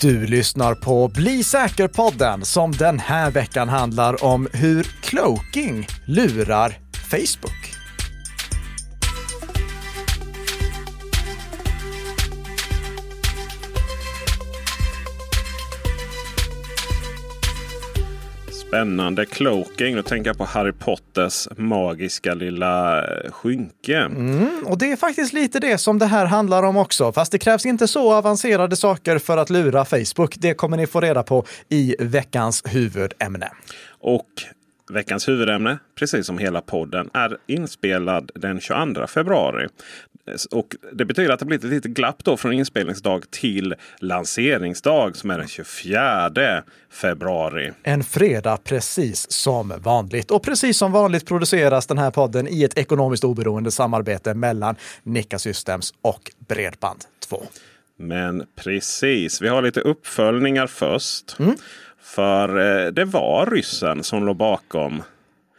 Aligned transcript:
Du 0.00 0.26
lyssnar 0.26 0.74
på 0.74 1.08
Bli 1.08 1.44
säker-podden 1.44 2.44
som 2.44 2.72
den 2.72 2.98
här 2.98 3.30
veckan 3.30 3.68
handlar 3.68 4.24
om 4.24 4.48
hur 4.52 4.82
cloaking 4.82 5.86
lurar 6.04 6.78
Facebook. 7.10 7.79
Spännande 18.70 19.26
cloaking. 19.26 19.96
Då 19.96 20.02
tänker 20.02 20.30
jag 20.30 20.38
på 20.38 20.44
Harry 20.44 20.72
Potters 20.72 21.48
magiska 21.56 22.34
lilla 22.34 23.02
eh, 23.02 23.30
skynke. 23.30 23.96
Mm, 23.96 24.64
och 24.66 24.78
det 24.78 24.92
är 24.92 24.96
faktiskt 24.96 25.32
lite 25.32 25.60
det 25.60 25.78
som 25.78 25.98
det 25.98 26.06
här 26.06 26.26
handlar 26.26 26.62
om 26.62 26.76
också. 26.76 27.12
Fast 27.12 27.32
det 27.32 27.38
krävs 27.38 27.66
inte 27.66 27.88
så 27.88 28.12
avancerade 28.12 28.76
saker 28.76 29.18
för 29.18 29.36
att 29.36 29.50
lura 29.50 29.84
Facebook. 29.84 30.34
Det 30.38 30.54
kommer 30.54 30.76
ni 30.76 30.86
få 30.86 31.00
reda 31.00 31.22
på 31.22 31.44
i 31.68 31.96
veckans 31.98 32.62
huvudämne. 32.66 33.50
Och 34.00 34.28
veckans 34.90 35.28
huvudämne, 35.28 35.78
precis 35.94 36.26
som 36.26 36.38
hela 36.38 36.60
podden, 36.60 37.10
är 37.12 37.36
inspelad 37.46 38.30
den 38.34 38.60
22 38.60 39.06
februari. 39.06 39.68
Och 40.50 40.76
Det 40.92 41.04
betyder 41.04 41.30
att 41.30 41.40
det 41.40 41.46
blivit 41.46 41.64
ett 41.64 41.70
litet 41.70 41.90
glapp 41.90 42.24
då 42.24 42.36
från 42.36 42.52
inspelningsdag 42.52 43.30
till 43.30 43.74
lanseringsdag 43.98 45.16
som 45.16 45.30
är 45.30 45.38
den 45.38 45.48
24 45.48 46.62
februari. 46.92 47.72
En 47.82 48.04
fredag 48.04 48.58
precis 48.64 49.32
som 49.32 49.72
vanligt. 49.78 50.30
Och 50.30 50.42
precis 50.42 50.76
som 50.76 50.92
vanligt 50.92 51.26
produceras 51.26 51.86
den 51.86 51.98
här 51.98 52.10
podden 52.10 52.48
i 52.48 52.64
ett 52.64 52.78
ekonomiskt 52.78 53.24
oberoende 53.24 53.70
samarbete 53.70 54.34
mellan 54.34 54.76
Nika 55.02 55.38
Systems 55.38 55.94
och 56.02 56.30
Bredband2. 56.48 57.42
Men 57.96 58.46
precis, 58.56 59.42
vi 59.42 59.48
har 59.48 59.62
lite 59.62 59.80
uppföljningar 59.80 60.66
först. 60.66 61.36
Mm. 61.38 61.56
För 62.02 62.48
eh, 62.48 62.86
det 62.92 63.04
var 63.04 63.46
ryssen 63.46 64.04
som 64.04 64.26
låg 64.26 64.36
bakom 64.36 65.02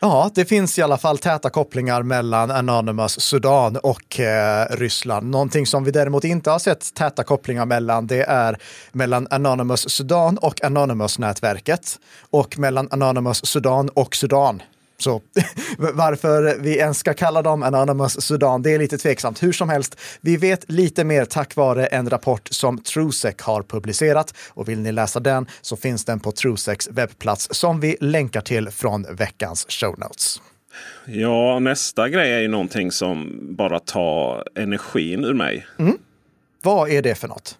Ja, 0.03 0.31
det 0.35 0.45
finns 0.45 0.79
i 0.79 0.81
alla 0.81 0.97
fall 0.97 1.17
täta 1.17 1.49
kopplingar 1.49 2.03
mellan 2.03 2.51
Anonymous 2.51 3.19
Sudan 3.19 3.77
och 3.77 4.19
eh, 4.19 4.67
Ryssland. 4.69 5.29
Någonting 5.29 5.65
som 5.65 5.83
vi 5.83 5.91
däremot 5.91 6.23
inte 6.23 6.51
har 6.51 6.59
sett 6.59 6.93
täta 6.93 7.23
kopplingar 7.23 7.65
mellan, 7.65 8.07
det 8.07 8.23
är 8.23 8.57
mellan 8.91 9.27
Anonymous 9.29 9.89
Sudan 9.89 10.37
och 10.37 10.63
Anonymous-nätverket 10.63 11.99
och 12.29 12.59
mellan 12.59 12.87
Anonymous 12.91 13.45
Sudan 13.45 13.89
och 13.89 14.15
Sudan. 14.15 14.61
Så 15.01 15.21
varför 15.77 16.57
vi 16.59 16.77
ens 16.77 16.97
ska 16.97 17.13
kalla 17.13 17.41
dem 17.41 17.63
Anonymous 17.63 18.21
Sudan, 18.21 18.61
det 18.61 18.71
är 18.71 18.79
lite 18.79 18.97
tveksamt. 18.97 19.43
Hur 19.43 19.51
som 19.51 19.69
helst, 19.69 19.99
vi 20.21 20.37
vet 20.37 20.71
lite 20.71 21.03
mer 21.03 21.25
tack 21.25 21.55
vare 21.55 21.85
en 21.85 22.09
rapport 22.09 22.47
som 22.51 22.77
Trusec 22.77 23.35
har 23.41 23.63
publicerat. 23.63 24.33
Och 24.49 24.69
vill 24.69 24.79
ni 24.79 24.91
läsa 24.91 25.19
den 25.19 25.45
så 25.61 25.75
finns 25.75 26.05
den 26.05 26.19
på 26.19 26.31
Trusecs 26.31 26.89
webbplats 26.91 27.47
som 27.51 27.79
vi 27.79 27.97
länkar 27.99 28.41
till 28.41 28.69
från 28.69 29.05
veckans 29.15 29.65
show 29.69 29.99
notes. 29.99 30.41
Ja, 31.05 31.59
nästa 31.59 32.09
grej 32.09 32.33
är 32.33 32.39
ju 32.39 32.47
någonting 32.47 32.91
som 32.91 33.39
bara 33.41 33.79
tar 33.79 34.43
energin 34.55 35.25
ur 35.25 35.33
mig. 35.33 35.67
Mm. 35.79 35.97
Vad 36.61 36.89
är 36.89 37.01
det 37.01 37.15
för 37.15 37.27
något? 37.27 37.57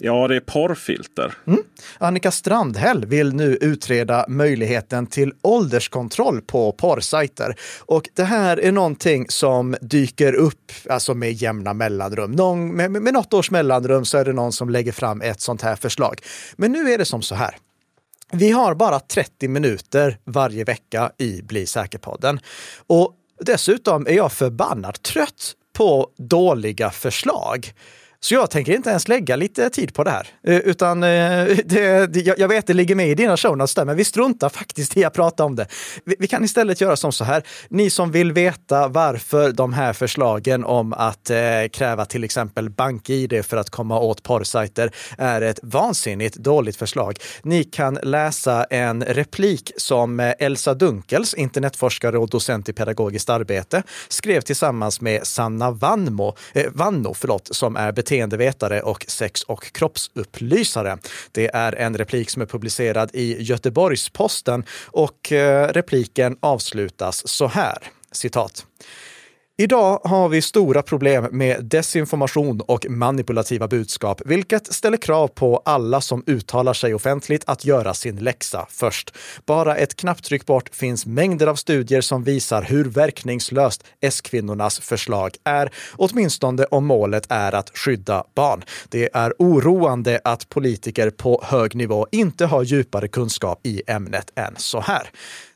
Ja, 0.00 0.28
det 0.28 0.36
är 0.36 0.40
porrfilter. 0.40 1.34
Mm. 1.46 1.62
Annika 1.98 2.30
Strandhäll 2.30 3.06
vill 3.06 3.34
nu 3.34 3.58
utreda 3.60 4.24
möjligheten 4.28 5.06
till 5.06 5.32
ålderskontroll 5.42 6.40
på 6.40 6.72
porrsajter. 6.72 7.54
Och 7.80 8.08
det 8.14 8.24
här 8.24 8.60
är 8.60 8.72
någonting 8.72 9.26
som 9.28 9.76
dyker 9.80 10.32
upp 10.32 10.72
alltså 10.90 11.14
med 11.14 11.32
jämna 11.32 11.74
mellanrum. 11.74 12.32
Någon, 12.32 12.76
med, 12.76 12.90
med 12.90 13.14
något 13.14 13.34
års 13.34 13.50
mellanrum 13.50 14.04
så 14.04 14.18
är 14.18 14.24
det 14.24 14.32
någon 14.32 14.52
som 14.52 14.70
lägger 14.70 14.92
fram 14.92 15.22
ett 15.22 15.40
sånt 15.40 15.62
här 15.62 15.76
förslag. 15.76 16.20
Men 16.56 16.72
nu 16.72 16.92
är 16.92 16.98
det 16.98 17.04
som 17.04 17.22
så 17.22 17.34
här. 17.34 17.56
Vi 18.32 18.50
har 18.50 18.74
bara 18.74 19.00
30 19.00 19.48
minuter 19.48 20.18
varje 20.24 20.64
vecka 20.64 21.12
i 21.18 21.42
Bli 21.42 21.66
säker-podden. 21.66 22.40
Och 22.86 23.14
dessutom 23.40 24.06
är 24.06 24.12
jag 24.12 24.32
förbannat 24.32 25.02
trött 25.02 25.54
på 25.72 26.10
dåliga 26.16 26.90
förslag. 26.90 27.72
Så 28.20 28.34
jag 28.34 28.50
tänker 28.50 28.72
inte 28.72 28.90
ens 28.90 29.08
lägga 29.08 29.36
lite 29.36 29.70
tid 29.70 29.94
på 29.94 30.04
det 30.04 30.10
här. 30.10 30.26
Eh, 30.46 30.56
utan 30.56 31.02
eh, 31.02 31.08
det, 31.64 32.38
jag 32.38 32.48
vet 32.48 32.66
det 32.66 32.74
ligger 32.74 32.94
med 32.94 33.08
i 33.08 33.14
dina 33.14 33.36
show 33.36 33.56
notes 33.56 33.74
där, 33.74 33.84
men 33.84 33.96
vi 33.96 34.04
struntar 34.04 34.48
faktiskt 34.48 34.96
i 34.96 35.04
att 35.04 35.14
prata 35.14 35.44
om 35.44 35.56
det. 35.56 35.66
Vi 36.04 36.26
kan 36.26 36.44
istället 36.44 36.80
göra 36.80 36.96
som 36.96 37.12
så 37.12 37.24
här. 37.24 37.42
Ni 37.68 37.90
som 37.90 38.10
vill 38.10 38.32
veta 38.32 38.88
varför 38.88 39.52
de 39.52 39.72
här 39.72 39.92
förslagen 39.92 40.64
om 40.64 40.92
att 40.92 41.30
eh, 41.30 41.38
kräva 41.72 42.04
till 42.04 42.24
exempel 42.24 42.70
bank-id 42.70 43.44
för 43.44 43.56
att 43.56 43.70
komma 43.70 43.98
åt 44.00 44.22
porrsajter 44.22 44.90
är 45.18 45.40
ett 45.40 45.60
vansinnigt 45.62 46.36
dåligt 46.36 46.76
förslag. 46.76 47.18
Ni 47.42 47.64
kan 47.64 47.98
läsa 48.02 48.64
en 48.64 49.04
replik 49.04 49.72
som 49.76 50.32
Elsa 50.38 50.74
Dunkels, 50.74 51.34
internetforskare 51.34 52.18
och 52.18 52.28
docent 52.28 52.68
i 52.68 52.72
pedagogiskt 52.72 53.30
arbete, 53.30 53.82
skrev 54.08 54.40
tillsammans 54.40 55.00
med 55.00 55.26
Sanna 55.26 55.70
Vanmo, 55.70 56.36
eh, 56.52 56.66
Vanno, 56.72 57.14
förlåt, 57.14 57.48
som 57.50 57.76
är 57.76 57.92
beteendevetare 58.08 58.80
och 58.80 59.04
sex 59.08 59.42
och 59.42 59.72
kroppsupplysare. 59.72 60.98
Det 61.32 61.50
är 61.54 61.72
en 61.72 61.96
replik 61.96 62.30
som 62.30 62.42
är 62.42 62.46
publicerad 62.46 63.10
i 63.12 63.42
Göteborgs-Posten 63.42 64.64
och 64.86 65.32
eh, 65.32 65.68
repliken 65.68 66.36
avslutas 66.40 67.28
så 67.28 67.46
här, 67.46 67.78
citat. 68.12 68.66
Idag 69.60 70.00
har 70.04 70.28
vi 70.28 70.42
stora 70.42 70.82
problem 70.82 71.26
med 71.30 71.64
desinformation 71.64 72.60
och 72.60 72.86
manipulativa 72.90 73.68
budskap, 73.68 74.22
vilket 74.24 74.72
ställer 74.74 74.96
krav 74.96 75.28
på 75.28 75.62
alla 75.64 76.00
som 76.00 76.24
uttalar 76.26 76.72
sig 76.72 76.94
offentligt 76.94 77.44
att 77.46 77.64
göra 77.64 77.94
sin 77.94 78.16
läxa 78.16 78.66
först. 78.70 79.14
Bara 79.46 79.76
ett 79.76 79.96
knapptryck 79.96 80.46
bort 80.46 80.68
finns 80.74 81.06
mängder 81.06 81.46
av 81.46 81.54
studier 81.54 82.00
som 82.00 82.24
visar 82.24 82.62
hur 82.62 82.84
verkningslöst 82.84 83.84
S-kvinnornas 84.00 84.80
förslag 84.80 85.36
är, 85.44 85.70
åtminstone 85.96 86.64
om 86.64 86.86
målet 86.86 87.26
är 87.28 87.54
att 87.54 87.78
skydda 87.78 88.24
barn. 88.34 88.64
Det 88.88 89.10
är 89.12 89.34
oroande 89.38 90.20
att 90.24 90.48
politiker 90.48 91.10
på 91.10 91.42
hög 91.44 91.74
nivå 91.74 92.06
inte 92.12 92.46
har 92.46 92.62
djupare 92.62 93.08
kunskap 93.08 93.60
i 93.66 93.82
ämnet 93.86 94.32
än 94.36 94.54
så 94.56 94.80
här. 94.80 95.10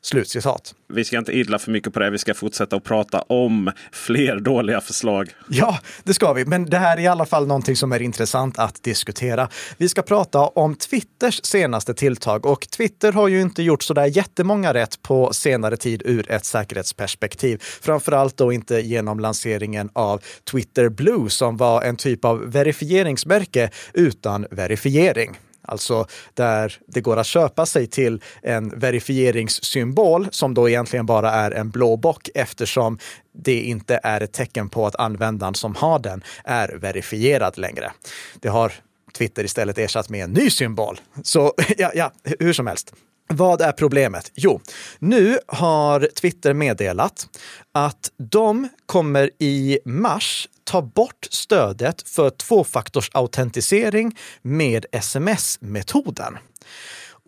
Slutcitat. 0.05 0.75
Vi 0.89 1.05
ska 1.05 1.19
inte 1.19 1.33
idla 1.33 1.59
för 1.59 1.71
mycket 1.71 1.93
på 1.93 2.01
det. 2.01 2.11
Vi 2.11 2.19
ska 2.19 2.35
fortsätta 2.35 2.77
att 2.77 2.85
prata 2.85 3.21
om 3.21 3.71
fler 3.93 4.41
dåliga 4.41 4.81
förslag. 4.81 5.31
Ja, 5.49 5.79
det 6.05 6.15
ska 6.15 6.33
vi. 6.33 6.45
Men 6.45 6.65
det 6.65 6.79
här 6.79 6.97
är 6.97 7.01
i 7.01 7.07
alla 7.07 7.27
fall 7.27 7.47
någonting 7.47 7.77
som 7.77 7.93
är 7.93 8.03
intressant 8.03 8.59
att 8.59 8.83
diskutera. 8.83 9.49
Vi 9.77 9.89
ska 9.89 10.03
prata 10.03 10.41
om 10.41 10.75
Twitters 10.75 11.41
senaste 11.45 11.95
tilltag 11.95 12.47
och 12.47 12.69
Twitter 12.71 13.13
har 13.13 13.29
ju 13.29 13.41
inte 13.41 13.63
gjort 13.63 13.83
så 13.83 13.95
där 13.95 14.07
jättemånga 14.07 14.75
rätt 14.75 15.03
på 15.03 15.33
senare 15.33 15.77
tid 15.77 16.03
ur 16.05 16.31
ett 16.31 16.45
säkerhetsperspektiv. 16.45 17.63
Framförallt 17.81 18.37
då 18.37 18.53
inte 18.53 18.81
genom 18.81 19.21
lanseringen 19.21 19.91
av 19.93 20.23
Twitter 20.51 20.89
Blue 20.89 21.31
som 21.31 21.57
var 21.57 21.83
en 21.83 21.97
typ 21.97 22.25
av 22.25 22.53
verifieringsmärke 22.53 23.71
utan 23.95 24.47
verifiering. 24.51 25.39
Alltså 25.63 26.07
där 26.35 26.79
det 26.87 27.01
går 27.01 27.17
att 27.17 27.27
köpa 27.27 27.67
sig 27.67 27.87
till 27.87 28.23
en 28.43 28.79
verifieringssymbol 28.79 30.29
som 30.31 30.55
då 30.55 30.69
egentligen 30.69 31.07
bara 31.07 31.31
är 31.31 31.51
en 31.51 31.71
blå 31.71 31.97
bock 31.97 32.29
eftersom 32.35 32.99
det 33.35 33.61
inte 33.61 34.01
är 34.03 34.21
ett 34.21 34.33
tecken 34.33 34.69
på 34.69 34.87
att 34.87 34.97
användaren 34.97 35.55
som 35.55 35.75
har 35.75 35.99
den 35.99 36.25
är 36.45 36.69
verifierad 36.69 37.59
längre. 37.59 37.93
Det 38.41 38.49
har 38.49 38.73
Twitter 39.13 39.45
istället 39.45 39.79
ersatt 39.79 40.09
med 40.09 40.25
en 40.25 40.31
ny 40.31 40.51
symbol. 40.51 41.01
Så 41.23 41.55
ja, 41.79 41.91
ja 41.95 42.13
hur 42.39 42.53
som 42.53 42.67
helst. 42.67 42.95
Vad 43.29 43.61
är 43.61 43.73
problemet? 43.73 44.31
Jo, 44.35 44.61
nu 44.99 45.39
har 45.47 46.09
Twitter 46.21 46.55
meddelat 46.55 47.29
att 47.73 48.11
de 48.17 48.69
kommer 48.87 49.31
i 49.39 49.79
mars 49.85 50.49
ta 50.65 50.83
bort 50.83 51.29
stödet 51.31 52.09
för 52.09 52.31
tvåfaktorsautentisering 52.31 54.19
med 54.43 54.87
sms-metoden. 54.93 56.39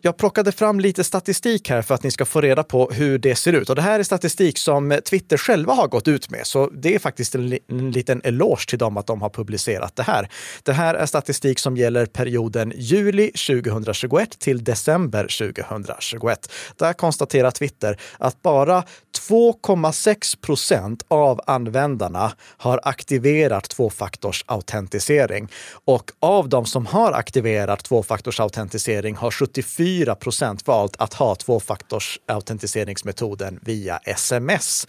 Jag 0.05 0.17
plockade 0.17 0.51
fram 0.51 0.79
lite 0.79 1.03
statistik 1.03 1.69
här 1.69 1.81
för 1.81 1.95
att 1.95 2.03
ni 2.03 2.11
ska 2.11 2.25
få 2.25 2.41
reda 2.41 2.63
på 2.63 2.89
hur 2.89 3.17
det 3.17 3.35
ser 3.35 3.53
ut. 3.53 3.69
Och 3.69 3.75
det 3.75 3.81
här 3.81 3.99
är 3.99 4.03
statistik 4.03 4.57
som 4.57 4.99
Twitter 5.09 5.37
själva 5.37 5.73
har 5.73 5.87
gått 5.87 6.07
ut 6.07 6.29
med, 6.29 6.47
så 6.47 6.69
det 6.69 6.95
är 6.95 6.99
faktiskt 6.99 7.35
en, 7.35 7.57
en 7.67 7.91
liten 7.91 8.21
eloge 8.23 8.69
till 8.69 8.79
dem 8.79 8.97
att 8.97 9.07
de 9.07 9.21
har 9.21 9.29
publicerat 9.29 9.95
det 9.95 10.03
här. 10.03 10.29
Det 10.63 10.73
här 10.73 10.95
är 10.95 11.05
statistik 11.05 11.59
som 11.59 11.77
gäller 11.77 12.05
perioden 12.05 12.73
juli 12.75 13.31
2021 13.31 14.39
till 14.39 14.63
december 14.63 15.21
2021. 15.21 16.51
Där 16.75 16.93
konstaterar 16.93 17.51
Twitter 17.51 17.99
att 18.17 18.41
bara 18.41 18.83
2,6 19.29 20.41
procent 20.41 21.05
av 21.07 21.41
användarna 21.47 22.31
har 22.57 22.79
aktiverat 22.83 23.69
tvåfaktorsautentisering. 23.69 25.47
Och 25.85 26.11
av 26.19 26.49
de 26.49 26.65
som 26.65 26.85
har 26.85 27.11
aktiverat 27.11 27.83
tvåfaktorsautentisering 27.83 29.15
har 29.15 29.31
74 29.31 29.94
4 29.95 30.15
procent 30.15 30.67
valt 30.67 30.95
att 30.97 31.13
ha 31.13 31.35
tvåfaktorsautentiseringsmetoden 31.35 33.59
via 33.61 33.97
sms. 33.97 34.87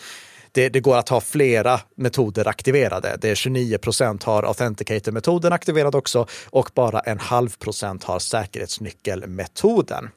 det, 0.53 0.69
det, 0.69 0.81
går 0.81 0.97
att 0.97 1.09
ha 1.09 1.21
flera 1.21 1.81
metoder 1.97 2.49
aktiverade. 2.49 3.17
Det 3.21 3.31
är 3.31 3.35
29 3.35 3.79
procent 3.79 4.23
har 4.23 4.43
Authenticator-metoden 4.43 5.53
aktiverad 5.53 5.95
också 5.95 6.27
och 6.47 6.71
bara 6.75 7.01
en 7.01 7.19
halv 7.19 7.57
procent 7.59 8.05
har 8.05 8.19
säkerhetsnyckelmetoden. 8.19 10.09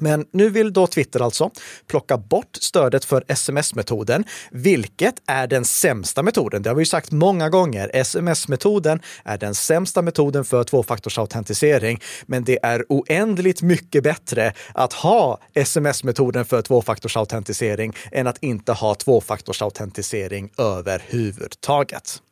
Men 0.00 0.26
nu 0.32 0.50
vill 0.50 0.72
då 0.72 0.86
Twitter 0.86 1.20
alltså 1.20 1.50
plocka 1.86 2.18
bort 2.18 2.56
stödet 2.60 3.04
för 3.04 3.24
sms-metoden, 3.28 4.24
vilket 4.50 5.14
är 5.26 5.46
den 5.46 5.64
sämsta 5.64 6.22
metoden. 6.22 6.62
Det 6.62 6.70
har 6.70 6.74
vi 6.74 6.80
ju 6.80 6.86
sagt 6.86 7.12
många 7.12 7.48
gånger. 7.48 7.90
Sms-metoden 7.94 9.00
är 9.24 9.38
den 9.38 9.54
sämsta 9.54 10.02
metoden 10.02 10.44
för 10.44 10.64
tvåfaktorsautentisering, 10.64 12.00
men 12.26 12.44
det 12.44 12.58
är 12.62 12.84
oändligt 12.88 13.62
mycket 13.62 14.02
bättre 14.02 14.52
att 14.74 14.92
ha 14.92 15.38
sms-metoden 15.54 16.44
för 16.44 16.62
tvåfaktorsautentisering 16.62 17.96
än 18.12 18.26
att 18.26 18.42
inte 18.42 18.72
ha 18.72 18.94
tvåfaktorsautentisering 18.94 20.50
överhuvudtaget. 20.58 22.22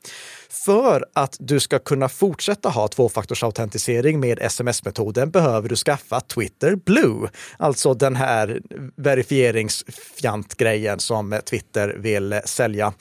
För 0.50 1.04
att 1.12 1.36
du 1.40 1.60
ska 1.60 1.78
kunna 1.78 2.08
fortsätta 2.08 2.68
ha 2.68 2.88
tvåfaktorsautentisering 2.88 4.20
med 4.20 4.38
sms-metoden 4.38 5.30
behöver 5.30 5.68
du 5.68 5.76
skaffa 5.76 6.20
Twitter 6.20 6.74
Blue, 6.74 7.28
alltså 7.58 7.94
den 7.94 8.16
här 8.16 8.60
verifieringsfjantgrejen 8.96 11.00
som 11.00 11.40
Twitter 11.44 11.96
vill 11.98 12.40
sälja. 12.44 12.92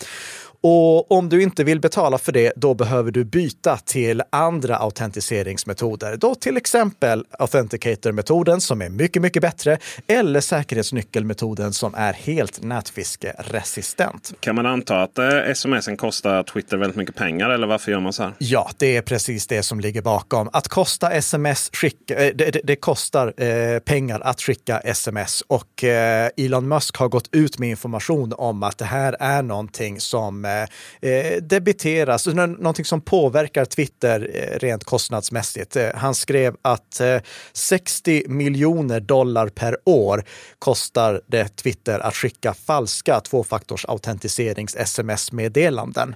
Och 0.69 1.11
om 1.11 1.29
du 1.29 1.43
inte 1.43 1.63
vill 1.63 1.79
betala 1.79 2.17
för 2.17 2.31
det, 2.31 2.53
då 2.55 2.73
behöver 2.73 3.11
du 3.11 3.23
byta 3.23 3.77
till 3.77 4.23
andra 4.29 4.77
autentiseringsmetoder. 4.77 6.17
Då 6.17 6.35
till 6.35 6.57
exempel 6.57 7.25
Authenticator-metoden 7.39 8.61
som 8.61 8.81
är 8.81 8.89
mycket, 8.89 9.21
mycket 9.21 9.41
bättre 9.41 9.77
eller 10.07 10.41
säkerhetsnyckelmetoden 10.41 11.73
som 11.73 11.95
är 11.95 12.13
helt 12.13 12.63
nätfiskeresistent. 12.63 14.33
Kan 14.39 14.55
man 14.55 14.65
anta 14.65 15.01
att 15.01 15.17
eh, 15.17 15.53
smsen 15.55 15.97
kostar 15.97 16.43
Twitter 16.43 16.77
väldigt 16.77 16.97
mycket 16.97 17.15
pengar 17.15 17.49
eller 17.49 17.67
varför 17.67 17.91
gör 17.91 17.99
man 17.99 18.13
så 18.13 18.23
här? 18.23 18.33
Ja, 18.37 18.69
det 18.77 18.97
är 18.97 19.01
precis 19.01 19.47
det 19.47 19.63
som 19.63 19.79
ligger 19.79 20.01
bakom. 20.01 20.49
Att 20.53 20.67
kosta 20.67 21.11
sms, 21.11 21.69
skicka, 21.73 22.15
eh, 22.15 22.35
det, 22.35 22.51
det, 22.51 22.61
det, 22.63 22.75
kostar 22.75 23.43
eh, 23.43 23.79
pengar 23.79 24.19
att 24.19 24.41
skicka 24.41 24.79
sms 24.79 25.43
och 25.47 25.83
eh, 25.83 26.29
Elon 26.37 26.67
Musk 26.67 26.97
har 26.97 27.09
gått 27.09 27.29
ut 27.31 27.59
med 27.59 27.69
information 27.69 28.33
om 28.37 28.63
att 28.63 28.77
det 28.77 28.85
här 28.85 29.15
är 29.19 29.41
någonting 29.41 29.99
som 29.99 30.56
eh, 31.01 31.42
debiteras, 31.42 32.27
alltså 32.27 32.45
någonting 32.45 32.86
som 32.86 33.01
påverkar 33.01 33.65
Twitter 33.65 34.31
eh, 34.33 34.59
rent 34.59 34.83
kostnadsmässigt. 34.83 35.75
Eh, 35.75 35.89
han 35.95 36.15
skrev 36.15 36.56
att 36.62 37.00
eh, 37.00 37.18
60 37.54 38.24
miljoner 38.27 39.00
dollar 39.00 39.48
per 39.48 39.77
år 39.86 40.24
kostar 40.59 41.21
det 41.27 41.56
Twitter 41.56 42.00
att 42.00 42.15
skicka 42.15 42.54
falska 42.54 43.19
tvåfaktorsautentiserings-sms-meddelanden. 43.19 46.15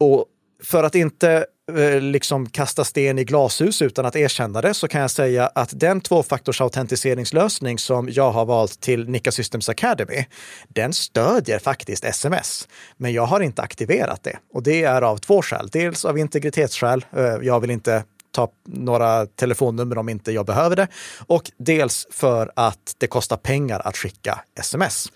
Och 0.00 0.26
för 0.62 0.84
att 0.84 0.94
inte 0.94 1.46
Eh, 1.72 2.00
liksom 2.00 2.46
kasta 2.46 2.84
sten 2.84 3.18
i 3.18 3.24
glashus 3.24 3.82
utan 3.82 4.06
att 4.06 4.16
erkänna 4.16 4.60
det 4.60 4.74
så 4.74 4.88
kan 4.88 5.00
jag 5.00 5.10
säga 5.10 5.46
att 5.54 5.70
den 5.72 6.00
tvåfaktorsautentiseringslösning 6.00 7.78
som 7.78 8.08
jag 8.12 8.30
har 8.30 8.44
valt 8.44 8.80
till 8.80 9.08
Nika 9.08 9.32
Systems 9.32 9.68
Academy, 9.68 10.24
den 10.68 10.92
stödjer 10.92 11.58
faktiskt 11.58 12.04
sms. 12.04 12.68
Men 12.96 13.12
jag 13.12 13.26
har 13.26 13.40
inte 13.40 13.62
aktiverat 13.62 14.22
det 14.22 14.38
och 14.52 14.62
det 14.62 14.82
är 14.82 15.02
av 15.02 15.16
två 15.16 15.42
skäl. 15.42 15.68
Dels 15.72 16.04
av 16.04 16.18
integritetsskäl. 16.18 17.04
Eh, 17.16 17.22
jag 17.22 17.60
vill 17.60 17.70
inte 17.70 18.04
ta 18.30 18.48
några 18.64 19.26
telefonnummer 19.26 19.98
om 19.98 20.08
inte 20.08 20.32
jag 20.32 20.46
behöver 20.46 20.76
det. 20.76 20.88
Och 21.26 21.50
dels 21.56 22.06
för 22.10 22.52
att 22.56 22.94
det 22.98 23.06
kostar 23.06 23.36
pengar 23.36 23.82
att 23.84 23.96
skicka 23.96 24.40
sms. 24.58 25.12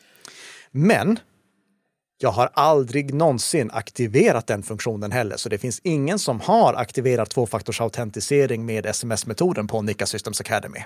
Men 0.71 1.19
jag 2.19 2.31
har 2.31 2.51
aldrig 2.55 3.15
någonsin 3.15 3.71
aktiverat 3.73 4.47
den 4.47 4.63
funktionen 4.63 5.13
heller, 5.13 5.37
så 5.37 5.49
det 5.49 5.59
finns 5.59 5.81
ingen 5.85 6.19
som 6.19 6.41
har 6.41 6.75
aktiverat 6.75 7.31
tvåfaktorsautentisering 7.31 8.67
med 8.67 8.87
sms-metoden 8.87 9.69
på 9.69 9.83
Nika 9.83 10.07
Systems 10.07 10.41
Academy. 10.41 10.81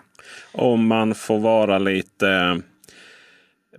Om 0.52 0.86
man 0.86 1.14
får 1.14 1.38
vara 1.38 1.78
lite 1.78 2.28
eh, 2.28 2.56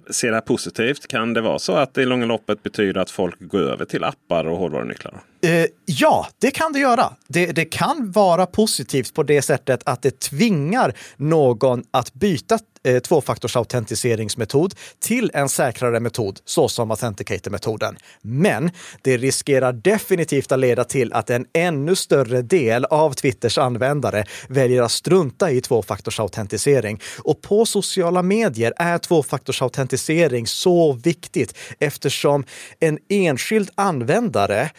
se 0.10 0.28
det 0.28 0.34
här 0.34 0.42
positivt. 0.42 1.08
Kan 1.08 1.34
det 1.34 1.42
vara 1.42 1.60
så 1.60 1.74
att 1.74 1.94
det 1.94 2.02
i 2.02 2.06
långa 2.06 2.26
loppet 2.26 2.64
betyder 2.64 3.02
att 3.02 3.10
folk 3.10 3.36
går 3.40 3.62
över 3.62 3.86
till 3.86 4.04
appar 4.04 4.46
och 4.46 4.58
hårdvarunycklar? 4.58 5.22
Uh, 5.46 5.66
ja, 5.86 6.28
det 6.40 6.52
kan 6.52 6.74
det 6.74 6.80
göra. 6.80 7.14
Det, 7.28 7.46
det, 7.46 7.66
kan 7.66 8.12
vara 8.12 8.46
positivt 8.46 9.14
på 9.14 9.24
det 9.24 9.42
sättet 9.42 9.82
att 9.86 10.02
det 10.02 10.20
tvingar 10.20 10.94
någon 11.18 11.84
att 11.92 12.14
byta 12.14 12.60
eh, 12.84 13.00
tvåfaktorsautentiseringsmetod 13.00 14.76
till 15.00 15.32
en 15.34 15.50
säkrare 15.50 16.00
metod, 16.00 16.40
såsom 16.46 16.92
Authenticator-metoden. 16.92 17.98
Men 18.22 18.72
det 19.02 19.18
riskerar 19.18 19.74
definitivt 19.74 20.52
att 20.52 20.60
leda 20.60 20.84
till 20.84 21.14
att 21.14 21.30
en 21.30 21.46
ännu 21.54 21.96
större 21.96 22.42
del 22.42 22.86
av 22.86 23.14
Twitters 23.14 23.58
användare 23.58 24.26
väljer 24.50 24.82
att 24.82 24.92
strunta 24.92 25.52
i 25.52 25.62
tvåfaktorsautentisering. 25.62 27.00
Och 27.24 27.42
på 27.42 27.66
sociala 27.66 28.22
medier 28.22 28.74
är 28.78 28.98
tvåfaktorsautentisering 28.98 30.48
så 30.48 30.94
viktigt 30.94 31.58
eftersom 31.80 32.46
en 32.80 33.00
enskild 33.10 33.70
användare 33.76 34.70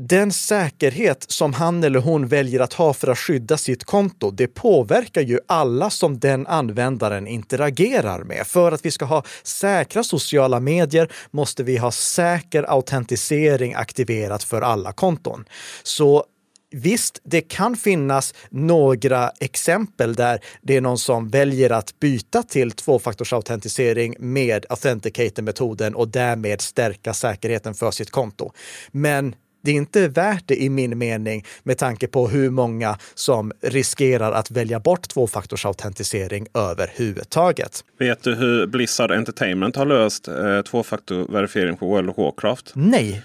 den 0.00 0.32
säkerhet 0.32 1.24
som 1.28 1.52
han 1.52 1.84
eller 1.84 2.00
hon 2.00 2.28
väljer 2.28 2.60
att 2.60 2.72
ha 2.72 2.94
för 2.94 3.08
att 3.08 3.18
skydda 3.18 3.56
sitt 3.56 3.84
konto, 3.84 4.30
det 4.30 4.46
påverkar 4.46 5.20
ju 5.20 5.38
alla 5.46 5.90
som 5.90 6.18
den 6.18 6.46
användaren 6.46 7.26
interagerar 7.26 8.24
med. 8.24 8.46
För 8.46 8.72
att 8.72 8.84
vi 8.84 8.90
ska 8.90 9.04
ha 9.04 9.24
säkra 9.42 10.04
sociala 10.04 10.60
medier 10.60 11.12
måste 11.30 11.62
vi 11.62 11.76
ha 11.76 11.90
säker 11.90 12.62
autentisering 12.62 13.74
aktiverat 13.74 14.44
för 14.44 14.62
alla 14.62 14.92
konton. 14.92 15.44
Så 15.82 16.24
Visst, 16.70 17.20
det 17.24 17.40
kan 17.40 17.76
finnas 17.76 18.34
några 18.50 19.30
exempel 19.40 20.14
där 20.14 20.40
det 20.62 20.76
är 20.76 20.80
någon 20.80 20.98
som 20.98 21.28
väljer 21.28 21.70
att 21.70 22.00
byta 22.00 22.42
till 22.42 22.70
tvåfaktorsautentisering 22.70 24.14
med 24.18 24.66
Authenticator-metoden 24.68 25.94
och 25.94 26.08
därmed 26.08 26.60
stärka 26.60 27.14
säkerheten 27.14 27.74
för 27.74 27.90
sitt 27.90 28.10
konto. 28.10 28.52
Men 28.92 29.34
det 29.60 29.70
är 29.70 29.74
inte 29.74 30.08
värt 30.08 30.44
det 30.46 30.62
i 30.62 30.68
min 30.68 30.98
mening 30.98 31.44
med 31.62 31.78
tanke 31.78 32.06
på 32.06 32.28
hur 32.28 32.50
många 32.50 32.98
som 33.14 33.52
riskerar 33.60 34.32
att 34.32 34.50
välja 34.50 34.80
bort 34.80 35.08
tvåfaktorsautentisering 35.08 36.46
överhuvudtaget. 36.54 37.84
Vet 37.98 38.22
du 38.22 38.34
hur 38.34 38.66
Blizzard 38.66 39.10
Entertainment 39.10 39.76
har 39.76 39.86
löst 39.86 40.28
eh, 40.28 40.60
tvåfaktorverifiering 40.62 41.76
på 41.76 41.86
World 41.86 42.10
of 42.10 42.18
Warcraft? 42.18 42.72
Nej. 42.74 43.22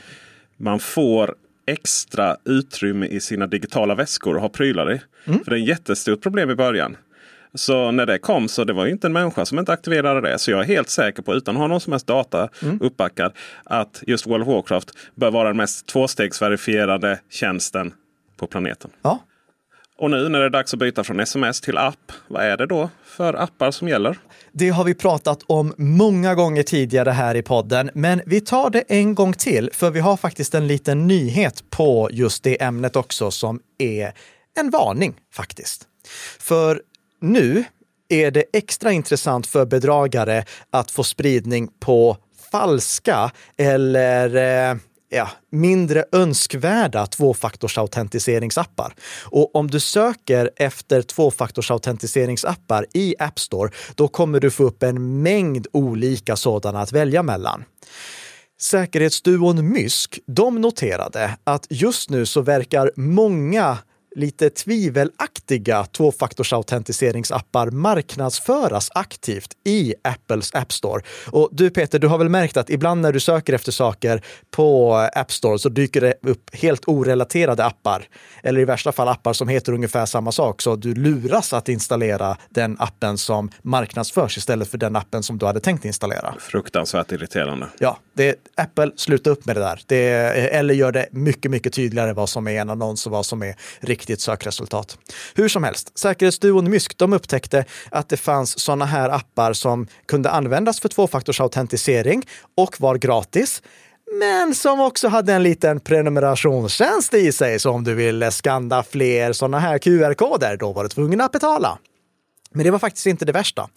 Man 0.57 0.79
får 0.79 1.35
extra 1.65 2.37
utrymme 2.45 3.05
i 3.05 3.19
sina 3.19 3.47
digitala 3.47 3.95
väskor 3.95 4.35
och 4.35 4.41
ha 4.41 4.49
prylar 4.49 4.93
i. 4.93 5.01
Mm. 5.25 5.43
För 5.43 5.51
det 5.51 5.57
är 5.57 5.61
ett 5.61 5.67
jättestort 5.67 6.21
problem 6.21 6.49
i 6.49 6.55
början. 6.55 6.97
Så 7.55 7.91
när 7.91 8.05
det 8.05 8.19
kom 8.19 8.47
så 8.47 8.63
det 8.63 8.73
var 8.73 8.87
inte 8.87 9.07
en 9.07 9.13
människa 9.13 9.45
som 9.45 9.59
inte 9.59 9.73
aktiverade 9.73 10.21
det. 10.21 10.39
Så 10.39 10.51
jag 10.51 10.59
är 10.59 10.63
helt 10.63 10.89
säker 10.89 11.21
på, 11.21 11.33
utan 11.33 11.55
att 11.55 11.61
ha 11.61 11.67
någon 11.67 11.81
som 11.81 11.93
helst 11.93 12.07
data 12.07 12.49
mm. 12.61 12.81
uppbackad, 12.81 13.33
att 13.63 14.03
just 14.07 14.27
World 14.27 14.41
of 14.41 14.47
Warcraft 14.47 14.91
bör 15.15 15.31
vara 15.31 15.47
den 15.47 15.57
mest 15.57 15.87
tvåstegsverifierade 15.87 17.19
tjänsten 17.29 17.93
på 18.37 18.47
planeten. 18.47 18.91
Ja. 19.01 19.19
Och 19.97 20.11
nu 20.11 20.29
när 20.29 20.39
det 20.39 20.45
är 20.45 20.49
dags 20.49 20.73
att 20.73 20.79
byta 20.79 21.03
från 21.03 21.19
sms 21.19 21.61
till 21.61 21.77
app, 21.77 22.11
vad 22.27 22.43
är 22.43 22.57
det 22.57 22.65
då 22.65 22.89
för 23.05 23.33
appar 23.33 23.71
som 23.71 23.87
gäller? 23.87 24.17
Det 24.51 24.69
har 24.69 24.83
vi 24.83 24.93
pratat 24.93 25.43
om 25.47 25.73
många 25.77 26.35
gånger 26.35 26.63
tidigare 26.63 27.09
här 27.09 27.35
i 27.35 27.41
podden, 27.41 27.89
men 27.93 28.21
vi 28.25 28.41
tar 28.41 28.69
det 28.69 28.83
en 28.87 29.15
gång 29.15 29.33
till, 29.33 29.69
för 29.73 29.91
vi 29.91 29.99
har 29.99 30.17
faktiskt 30.17 30.55
en 30.55 30.67
liten 30.67 31.07
nyhet 31.07 31.63
på 31.69 32.09
just 32.11 32.43
det 32.43 32.61
ämnet 32.61 32.95
också 32.95 33.31
som 33.31 33.59
är 33.77 34.13
en 34.59 34.69
varning 34.69 35.15
faktiskt. 35.33 35.87
För 36.39 36.81
nu 37.23 37.63
är 38.09 38.31
det 38.31 38.43
extra 38.53 38.91
intressant 38.91 39.47
för 39.47 39.65
bedragare 39.65 40.45
att 40.69 40.91
få 40.91 41.03
spridning 41.03 41.67
på 41.79 42.17
falska 42.51 43.31
eller 43.57 44.35
eh, 44.35 44.77
ja, 45.09 45.29
mindre 45.51 46.05
önskvärda 46.11 47.05
tvåfaktorsautentiseringsappar. 47.05 48.95
Och 49.23 49.55
om 49.55 49.71
du 49.71 49.79
söker 49.79 50.49
efter 50.55 51.01
tvåfaktorsautentiseringsappar 51.01 52.85
i 52.93 53.15
App 53.19 53.39
Store, 53.39 53.71
då 53.95 54.07
kommer 54.07 54.39
du 54.39 54.51
få 54.51 54.63
upp 54.63 54.83
en 54.83 55.21
mängd 55.21 55.67
olika 55.73 56.35
sådana 56.35 56.81
att 56.81 56.91
välja 56.91 57.23
mellan. 57.23 57.63
Säkerhetsduon 58.61 59.69
Mysk, 59.73 60.19
de 60.25 60.61
noterade 60.61 61.37
att 61.43 61.67
just 61.69 62.09
nu 62.09 62.25
så 62.25 62.41
verkar 62.41 62.91
många 62.95 63.77
lite 64.15 64.49
tvivelaktiga 64.49 65.85
tvåfaktorsautentiseringsappar 65.85 67.71
marknadsföras 67.71 68.89
aktivt 68.93 69.49
i 69.63 69.93
Apples 70.01 70.55
App 70.55 70.71
Store. 70.71 71.01
Och 71.31 71.49
du 71.51 71.69
Peter, 71.69 71.99
du 71.99 72.07
har 72.07 72.17
väl 72.17 72.29
märkt 72.29 72.57
att 72.57 72.69
ibland 72.69 73.01
när 73.01 73.13
du 73.13 73.19
söker 73.19 73.53
efter 73.53 73.71
saker 73.71 74.21
på 74.51 74.95
App 75.13 75.31
Store 75.31 75.59
så 75.59 75.69
dyker 75.69 76.01
det 76.01 76.13
upp 76.21 76.55
helt 76.55 76.87
orelaterade 76.87 77.65
appar. 77.65 78.07
Eller 78.43 78.61
i 78.61 78.65
värsta 78.65 78.91
fall 78.91 79.07
appar 79.07 79.33
som 79.33 79.47
heter 79.47 79.73
ungefär 79.73 80.05
samma 80.05 80.31
sak, 80.31 80.61
så 80.61 80.75
du 80.75 80.95
luras 80.95 81.53
att 81.53 81.69
installera 81.69 82.37
den 82.49 82.75
appen 82.79 83.17
som 83.17 83.51
marknadsförs 83.61 84.37
istället 84.37 84.67
för 84.67 84.77
den 84.77 84.95
appen 84.95 85.23
som 85.23 85.37
du 85.37 85.45
hade 85.45 85.59
tänkt 85.59 85.85
installera. 85.85 86.35
Fruktansvärt 86.39 87.11
irriterande. 87.11 87.67
Ja, 87.79 87.97
det, 88.13 88.35
Apple, 88.55 88.91
sluta 88.95 89.29
upp 89.29 89.45
med 89.45 89.55
det 89.55 89.61
där. 89.61 89.81
Det, 89.85 89.99
eller 90.55 90.73
gör 90.73 90.91
det 90.91 91.07
mycket, 91.11 91.51
mycket 91.51 91.73
tydligare 91.73 92.13
vad 92.13 92.29
som 92.29 92.47
är 92.47 92.61
en 92.61 92.69
annons 92.69 93.05
och 93.05 93.11
vad 93.11 93.25
som 93.25 93.43
är 93.43 93.55
riktigt 93.79 94.02
sökresultat. 94.21 94.97
Hur 95.35 95.47
som 95.47 95.63
helst, 95.63 95.97
säkerhetsduon 95.97 96.69
Mysk 96.69 96.97
de 96.97 97.13
upptäckte 97.13 97.65
att 97.91 98.09
det 98.09 98.17
fanns 98.17 98.59
sådana 98.59 98.85
här 98.85 99.09
appar 99.09 99.53
som 99.53 99.87
kunde 100.05 100.29
användas 100.29 100.79
för 100.79 100.89
tvåfaktorsautentisering 100.89 102.23
och 102.55 102.81
var 102.81 102.95
gratis 102.95 103.61
men 104.19 104.55
som 104.55 104.79
också 104.79 105.07
hade 105.07 105.33
en 105.33 105.43
liten 105.43 105.79
prenumerationstjänst 105.79 107.13
i 107.13 107.31
sig. 107.31 107.59
Så 107.59 107.69
om 107.71 107.83
du 107.83 107.93
ville 107.93 108.31
skanna 108.31 108.83
fler 108.83 109.33
sådana 109.33 109.59
här 109.59 109.77
QR-koder, 109.77 110.57
då 110.57 110.73
var 110.73 110.83
du 110.83 110.89
tvungen 110.89 111.21
att 111.21 111.31
betala. 111.31 111.77
Men 112.51 112.63
det 112.63 112.71
var 112.71 112.79
faktiskt 112.79 113.05
inte 113.05 113.25
det 113.25 113.31
värsta. 113.31 113.69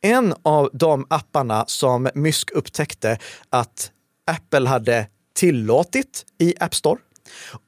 En 0.00 0.34
av 0.42 0.70
de 0.72 1.06
apparna 1.10 1.64
som 1.66 2.08
Mysk 2.14 2.50
upptäckte 2.50 3.18
att 3.50 3.90
Apple 4.26 4.68
hade 4.68 5.06
tillåtit 5.34 6.24
i 6.38 6.54
App 6.60 6.74
Store 6.74 7.00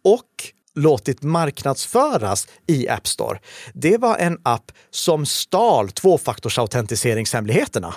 och 0.04 0.28
låtit 0.74 1.22
marknadsföras 1.22 2.48
i 2.66 2.88
App 2.88 3.06
Store, 3.06 3.38
det 3.72 3.98
var 3.98 4.16
en 4.16 4.38
app 4.42 4.72
som 4.90 5.26
stal 5.26 5.90
tvåfaktorsautentiseringshemligheterna. 5.90 7.94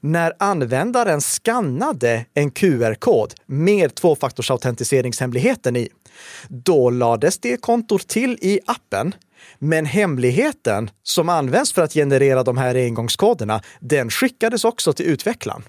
När 0.00 0.32
användaren 0.38 1.20
skannade 1.20 2.24
en 2.34 2.50
QR-kod 2.50 3.34
med 3.46 3.94
tvåfaktorsautentiseringshemligheten 3.94 5.76
i, 5.76 5.88
då 6.48 6.90
lades 6.90 7.38
det 7.38 7.56
kontot 7.56 8.08
till 8.08 8.38
i 8.40 8.60
appen 8.66 9.14
men 9.58 9.86
hemligheten 9.86 10.90
som 11.02 11.28
används 11.28 11.72
för 11.72 11.82
att 11.82 11.92
generera 11.92 12.42
de 12.42 12.58
här 12.58 12.74
engångskoderna, 12.74 13.62
den 13.80 14.10
skickades 14.10 14.64
också 14.64 14.92
till 14.92 15.06
utvecklaren. 15.06 15.62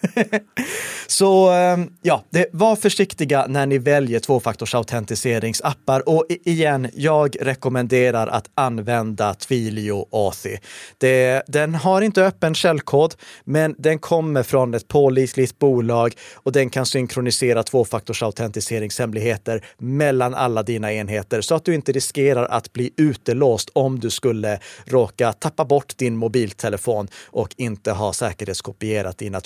Så 1.06 1.50
ehm, 1.50 1.90
ja, 2.02 2.24
det, 2.30 2.46
var 2.52 2.76
försiktiga 2.76 3.46
när 3.48 3.66
ni 3.66 3.78
väljer 3.78 4.20
tvåfaktorsautentiseringsappar. 4.20 6.08
Och 6.08 6.26
igen, 6.28 6.88
jag 6.94 7.36
rekommenderar 7.40 8.26
att 8.26 8.50
använda 8.54 9.34
Twilio 9.34 10.06
Authy. 10.12 10.56
Det, 10.98 11.42
den 11.46 11.74
har 11.74 12.02
inte 12.02 12.24
öppen 12.24 12.54
källkod, 12.54 13.14
men 13.44 13.74
den 13.78 13.98
kommer 13.98 14.42
från 14.42 14.74
ett 14.74 14.88
pålitligt 14.88 15.58
bolag 15.58 16.14
och 16.34 16.52
den 16.52 16.70
kan 16.70 16.86
synkronisera 16.86 17.62
tvåfaktorsautentiseringshemligheter 17.62 19.64
mellan 19.78 20.34
alla 20.34 20.62
dina 20.62 20.92
enheter 20.92 21.40
så 21.40 21.54
att 21.54 21.64
du 21.64 21.74
inte 21.74 21.92
riskerar 21.92 22.46
att 22.46 22.72
bli 22.72 22.90
utelåst 22.96 23.70
om 23.72 24.00
du 24.00 24.10
skulle 24.10 24.58
råka 24.84 25.32
tappa 25.32 25.64
bort 25.64 25.96
din 25.96 26.16
mobiltelefon 26.16 27.08
och 27.26 27.54
inte 27.56 27.92
ha 27.92 28.12
säkerhetskopierat 28.12 29.18
dina 29.18 29.40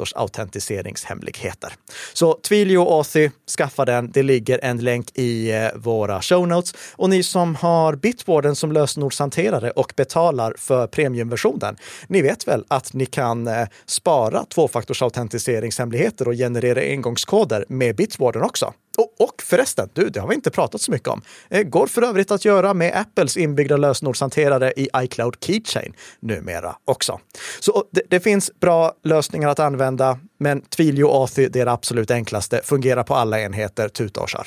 tvåfaktorsautentiseringshemligheter. 0.00 1.72
Så 2.12 2.34
Twilio 2.34 2.80
Authy, 2.80 3.30
skaffa 3.58 3.84
den. 3.84 4.10
Det 4.10 4.22
ligger 4.22 4.60
en 4.62 4.78
länk 4.78 5.18
i 5.18 5.50
eh, 5.50 5.68
våra 5.74 6.22
show 6.22 6.48
notes. 6.48 6.74
Och 6.96 7.10
ni 7.10 7.22
som 7.22 7.54
har 7.54 7.94
Bitwarden 7.94 8.56
som 8.56 8.72
lösenordshanterare 8.72 9.70
och 9.70 9.92
betalar 9.96 10.54
för 10.58 10.86
premiumversionen, 10.86 11.76
ni 12.06 12.22
vet 12.22 12.48
väl 12.48 12.64
att 12.68 12.92
ni 12.92 13.06
kan 13.06 13.48
eh, 13.48 13.66
spara 13.86 14.44
tvåfaktorsautentiseringshemligheter 14.44 16.28
och 16.28 16.34
generera 16.34 16.80
engångskoder 16.80 17.64
med 17.68 17.96
Bitwarden 17.96 18.42
också. 18.42 18.72
Och, 19.00 19.14
och 19.20 19.42
förresten, 19.42 19.88
du, 19.92 20.08
det 20.08 20.20
har 20.20 20.28
vi 20.28 20.34
inte 20.34 20.50
pratat 20.50 20.80
så 20.80 20.90
mycket 20.90 21.08
om. 21.08 21.22
Det 21.48 21.64
går 21.64 21.86
för 21.86 22.02
övrigt 22.02 22.30
att 22.30 22.44
göra 22.44 22.74
med 22.74 22.96
Apples 22.96 23.36
inbyggda 23.36 23.76
lösenordshanterare 23.76 24.72
i 24.76 24.88
iCloud 24.96 25.36
Keychain 25.40 25.92
numera 26.20 26.76
också. 26.84 27.20
Så 27.60 27.84
det, 27.90 28.02
det 28.08 28.20
finns 28.20 28.50
bra 28.60 28.92
lösningar 29.04 29.48
att 29.48 29.58
använda, 29.58 30.18
men 30.38 30.62
Twilio 30.62 31.06
Authy, 31.06 31.48
det 31.48 31.60
är 31.60 31.64
det 31.64 31.72
absolut 31.72 32.10
enklaste, 32.10 32.60
fungerar 32.64 33.02
på 33.02 33.14
alla 33.14 33.40
enheter, 33.40 33.88
tuta 33.88 34.20
och 34.20 34.28
kör. 34.28 34.46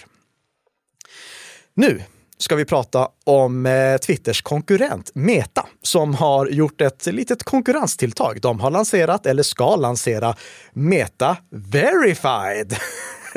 Nu 1.73 2.01
ska 2.37 2.55
vi 2.55 2.65
prata 2.65 3.07
om 3.23 3.65
eh, 3.65 3.97
Twitters 3.97 4.41
konkurrent 4.41 5.11
Meta 5.15 5.67
som 5.81 6.15
har 6.15 6.47
gjort 6.47 6.81
ett 6.81 7.05
litet 7.05 7.43
konkurrenstilltag. 7.43 8.41
De 8.41 8.59
har 8.59 8.71
lanserat, 8.71 9.25
eller 9.25 9.43
ska 9.43 9.75
lansera, 9.75 10.35
Meta 10.73 11.37
Verified. 11.49 12.75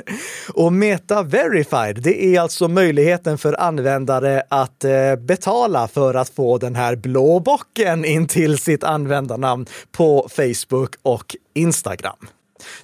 Och 0.54 0.72
Meta 0.72 1.22
Verified, 1.22 2.02
det 2.02 2.24
är 2.24 2.40
alltså 2.40 2.68
möjligheten 2.68 3.38
för 3.38 3.60
användare 3.60 4.42
att 4.50 4.84
eh, 4.84 5.16
betala 5.16 5.88
för 5.88 6.14
att 6.14 6.28
få 6.28 6.58
den 6.58 6.74
här 6.74 6.96
blå 6.96 7.40
bocken 7.40 8.04
in 8.04 8.28
till 8.28 8.58
sitt 8.58 8.84
användarnamn 8.84 9.66
på 9.92 10.28
Facebook 10.30 10.94
och 11.02 11.36
Instagram. 11.54 12.28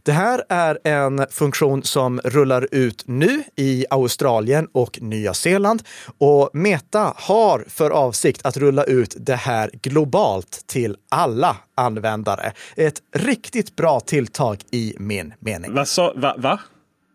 Det 0.02 0.12
här 0.12 0.44
är 0.48 0.78
en 0.84 1.26
funktion 1.30 1.82
som 1.82 2.20
rullar 2.24 2.68
ut 2.70 3.02
nu 3.06 3.42
i 3.56 3.86
Australien 3.90 4.68
och 4.72 4.98
Nya 5.02 5.34
Zeeland 5.34 5.82
och 6.18 6.50
Meta 6.52 7.12
har 7.16 7.64
för 7.68 7.90
avsikt 7.90 8.46
att 8.46 8.56
rulla 8.56 8.84
ut 8.84 9.16
det 9.18 9.36
här 9.36 9.70
globalt 9.82 10.64
till 10.66 10.96
alla 11.08 11.56
användare. 11.74 12.52
Ett 12.76 13.02
riktigt 13.14 13.76
bra 13.76 14.00
tilltag 14.00 14.62
i 14.70 14.94
min 14.98 15.34
mening. 15.38 15.74
Vad 15.74 15.88
sa, 15.88 16.12
va? 16.16 16.34
va? 16.38 16.58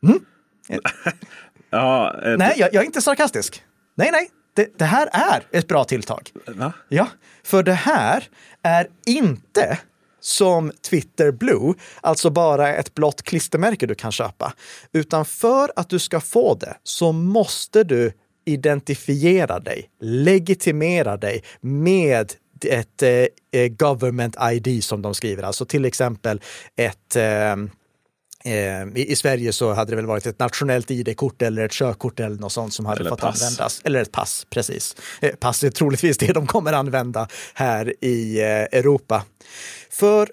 Mm. 0.04 0.20
ja, 1.70 2.22
eh, 2.24 2.38
nej, 2.38 2.54
jag, 2.58 2.74
jag, 2.74 2.82
är 2.82 2.86
inte 2.86 3.02
sarkastisk. 3.02 3.64
Nej, 3.96 4.10
nej. 4.12 4.30
Det, 4.54 4.78
det, 4.78 4.86
här 4.86 5.10
är 5.14 5.44
ett 5.52 5.68
bra 5.68 5.84
tilltag. 5.84 6.32
Va? 6.48 6.74
Ja, 6.90 7.08
för 7.44 7.64
det 7.64 7.74
här 7.74 8.24
är 8.64 8.88
inte 9.06 9.80
som 10.20 10.72
Twitter 10.90 11.32
Blue, 11.32 11.74
alltså 12.02 12.30
bara 12.30 12.76
ett 12.76 12.96
blått 12.96 13.22
klistermärke 13.22 13.86
du 13.86 13.96
kan 13.96 14.12
köpa. 14.12 14.54
Utan 14.92 15.26
för 15.26 15.72
att 15.76 15.90
du 15.90 16.00
ska 16.00 16.20
få 16.20 16.56
det 16.56 16.78
så 16.84 17.12
måste 17.12 17.84
du 17.84 18.12
identifiera 18.46 19.60
dig, 19.60 19.90
legitimera 20.02 21.18
dig 21.18 21.44
med 21.62 22.34
ett 22.66 23.04
eh, 23.04 23.68
government 23.70 24.36
ID 24.52 24.84
som 24.84 25.02
de 25.02 25.14
skriver, 25.14 25.44
alltså 25.44 25.66
till 25.66 25.86
exempel 25.86 26.42
ett 26.76 27.16
eh, 27.16 27.24
Eh, 27.24 27.56
I, 28.48 29.12
I, 29.12 29.16
Sverige 29.16 29.54
så 29.54 29.74
hade 29.74 29.92
det 29.92 29.96
väl 29.96 30.06
varit 30.06 30.26
ett 30.26 30.40
nationellt 30.40 30.92
ID-kort 30.92 31.42
eller 31.42 31.66
ett 31.66 31.72
körkort 31.72 32.20
eller 32.20 32.36
något 32.36 32.52
sånt 32.52 32.74
som 32.74 32.86
hade 32.86 33.00
eller 33.00 33.10
fått 33.10 33.22
pass. 33.22 33.44
användas. 33.44 33.82
Eller 33.84 34.02
ett 34.02 34.12
pass, 34.12 34.48
precis. 34.50 34.96
Eh, 35.22 35.36
pass 35.36 35.64
är 35.64 35.70
troligtvis 35.70 36.18
det 36.18 36.34
de 36.34 36.48
kommer 36.48 36.74
använda 36.74 37.28
här 37.54 37.94
i 38.02 38.40
eh, 38.40 38.48
Europa. 38.48 39.24
För 39.90 40.30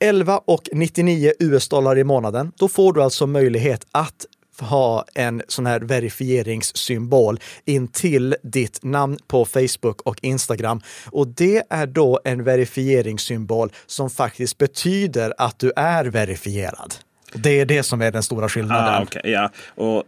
11 0.00 0.38
och 0.38 0.68
99 0.72 1.32
US-dollar 1.38 1.98
i 1.98 2.04
månaden, 2.04 2.52
då 2.56 2.68
får 2.68 2.92
du 2.92 3.02
alltså 3.02 3.26
möjlighet 3.26 3.86
att 3.92 4.26
ha 4.60 5.04
en 5.14 5.42
sån 5.48 5.66
här 5.66 5.80
verifieringssymbol 5.80 7.40
in 7.64 7.88
till 7.88 8.36
ditt 8.42 8.84
namn 8.84 9.18
på 9.26 9.44
Facebook 9.44 10.02
och 10.02 10.18
Instagram. 10.22 10.80
Och 11.10 11.28
det 11.28 11.62
är 11.70 11.86
då 11.86 12.20
en 12.24 12.44
verifieringssymbol 12.44 13.72
som 13.86 14.10
faktiskt 14.10 14.58
betyder 14.58 15.34
att 15.38 15.58
du 15.58 15.72
är 15.76 16.04
verifierad. 16.04 16.94
Det 17.32 17.60
är 17.60 17.64
det 17.66 17.82
som 17.82 18.02
är 18.02 18.12
den 18.12 18.22
stora 18.22 18.48
skillnaden. 18.48 18.94
Ah, 18.94 19.02
okay, 19.02 19.30
ja. 19.32 19.50
Och 19.74 20.04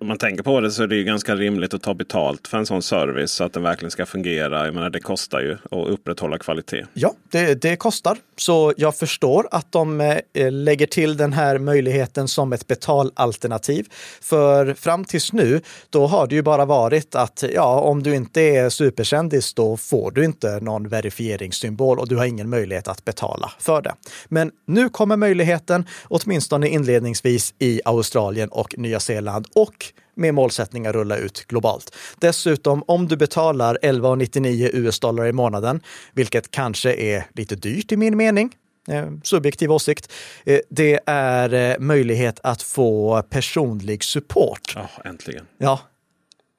om 0.00 0.06
man 0.06 0.18
tänker 0.18 0.42
på 0.42 0.60
det 0.60 0.70
så 0.70 0.82
är 0.82 0.86
det 0.86 0.96
ju 0.96 1.04
ganska 1.04 1.36
rimligt 1.36 1.74
att 1.74 1.82
ta 1.82 1.94
betalt 1.94 2.48
för 2.48 2.58
en 2.58 2.66
sån 2.66 2.82
service 2.82 3.32
så 3.32 3.44
att 3.44 3.52
den 3.52 3.62
verkligen 3.62 3.90
ska 3.90 4.06
fungera. 4.06 4.64
Jag 4.64 4.74
menar, 4.74 4.90
det 4.90 5.00
kostar 5.00 5.40
ju 5.40 5.52
att 5.52 5.88
upprätthålla 5.88 6.38
kvalitet. 6.38 6.84
Ja, 6.94 7.14
det, 7.30 7.62
det 7.62 7.76
kostar. 7.76 8.18
Så 8.36 8.72
jag 8.76 8.96
förstår 8.96 9.48
att 9.50 9.72
de 9.72 10.00
eh, 10.00 10.52
lägger 10.52 10.86
till 10.86 11.16
den 11.16 11.32
här 11.32 11.58
möjligheten 11.58 12.28
som 12.28 12.52
ett 12.52 12.66
betalalternativ. 12.66 13.86
För 14.20 14.74
fram 14.74 15.04
tills 15.04 15.32
nu, 15.32 15.60
då 15.90 16.06
har 16.06 16.26
det 16.26 16.34
ju 16.34 16.42
bara 16.42 16.64
varit 16.64 17.14
att 17.14 17.44
ja, 17.54 17.80
om 17.80 18.02
du 18.02 18.14
inte 18.14 18.40
är 18.40 18.70
superkändis, 18.70 19.54
då 19.54 19.76
får 19.76 20.10
du 20.10 20.24
inte 20.24 20.60
någon 20.60 20.88
verifieringssymbol 20.88 21.98
och 21.98 22.08
du 22.08 22.16
har 22.16 22.24
ingen 22.24 22.48
möjlighet 22.48 22.88
att 22.88 23.04
betala 23.04 23.52
för 23.58 23.82
det. 23.82 23.94
Men 24.28 24.50
nu 24.66 24.88
kommer 24.88 25.16
möjligheten, 25.16 25.86
åtminstone 26.04 26.68
inledningsvis 26.68 27.54
i 27.58 27.80
Australien 27.84 28.48
och 28.48 28.74
Nya 28.78 29.00
Zeeland 29.00 29.46
och 29.54 29.87
med 30.14 30.34
målsättning 30.34 30.86
att 30.86 30.94
rulla 30.94 31.16
ut 31.16 31.44
globalt. 31.48 31.94
Dessutom, 32.18 32.82
om 32.86 33.08
du 33.08 33.16
betalar 33.16 33.78
11,99 33.82 34.70
US-dollar 34.72 35.26
i 35.26 35.32
månaden, 35.32 35.80
vilket 36.12 36.50
kanske 36.50 36.94
är 36.94 37.24
lite 37.34 37.56
dyrt 37.56 37.92
i 37.92 37.96
min 37.96 38.16
mening, 38.16 38.52
eh, 38.88 39.06
subjektiv 39.22 39.72
åsikt, 39.72 40.12
eh, 40.44 40.60
det 40.70 41.00
är 41.06 41.54
eh, 41.54 41.78
möjlighet 41.78 42.40
att 42.42 42.62
få 42.62 43.22
personlig 43.22 44.04
support. 44.04 44.72
Ja, 44.74 44.88
äntligen. 45.04 45.46
Ja, 45.58 45.80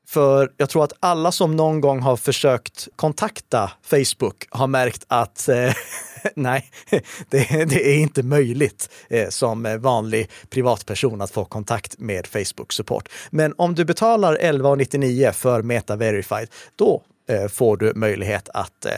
för 0.10 0.52
jag 0.58 0.70
tror 0.70 0.84
att 0.84 0.94
alla 1.00 1.32
som 1.32 1.56
någon 1.56 1.82
gång 1.82 2.00
har 2.00 2.16
försökt 2.16 2.88
kontakta 2.96 3.72
Facebook 3.84 4.48
har 4.50 4.68
märkt 4.68 5.06
att 5.08 5.50
eh, 5.50 5.74
nej, 6.36 6.72
det, 7.30 7.66
det, 7.70 7.90
är 7.94 7.98
inte 7.98 8.24
möjligt 8.24 8.90
eh, 9.10 9.30
som 9.30 9.78
vanlig 9.82 10.30
privatperson 10.50 11.22
att 11.22 11.32
få 11.32 11.46
kontakt 11.46 12.00
med 12.00 12.28
Facebook 12.28 12.74
support. 12.74 13.10
Men 13.30 13.54
om 13.58 13.76
du 13.76 13.86
betalar 13.86 14.38
11,99 14.38 15.32
för 15.32 15.62
Meta 15.62 15.96
Verified, 15.96 16.50
då 16.76 17.02
Eh, 17.30 17.48
får 17.48 17.78
du 17.78 17.94
möjlighet 17.96 18.50
att 18.54 18.86
eh, 18.86 18.92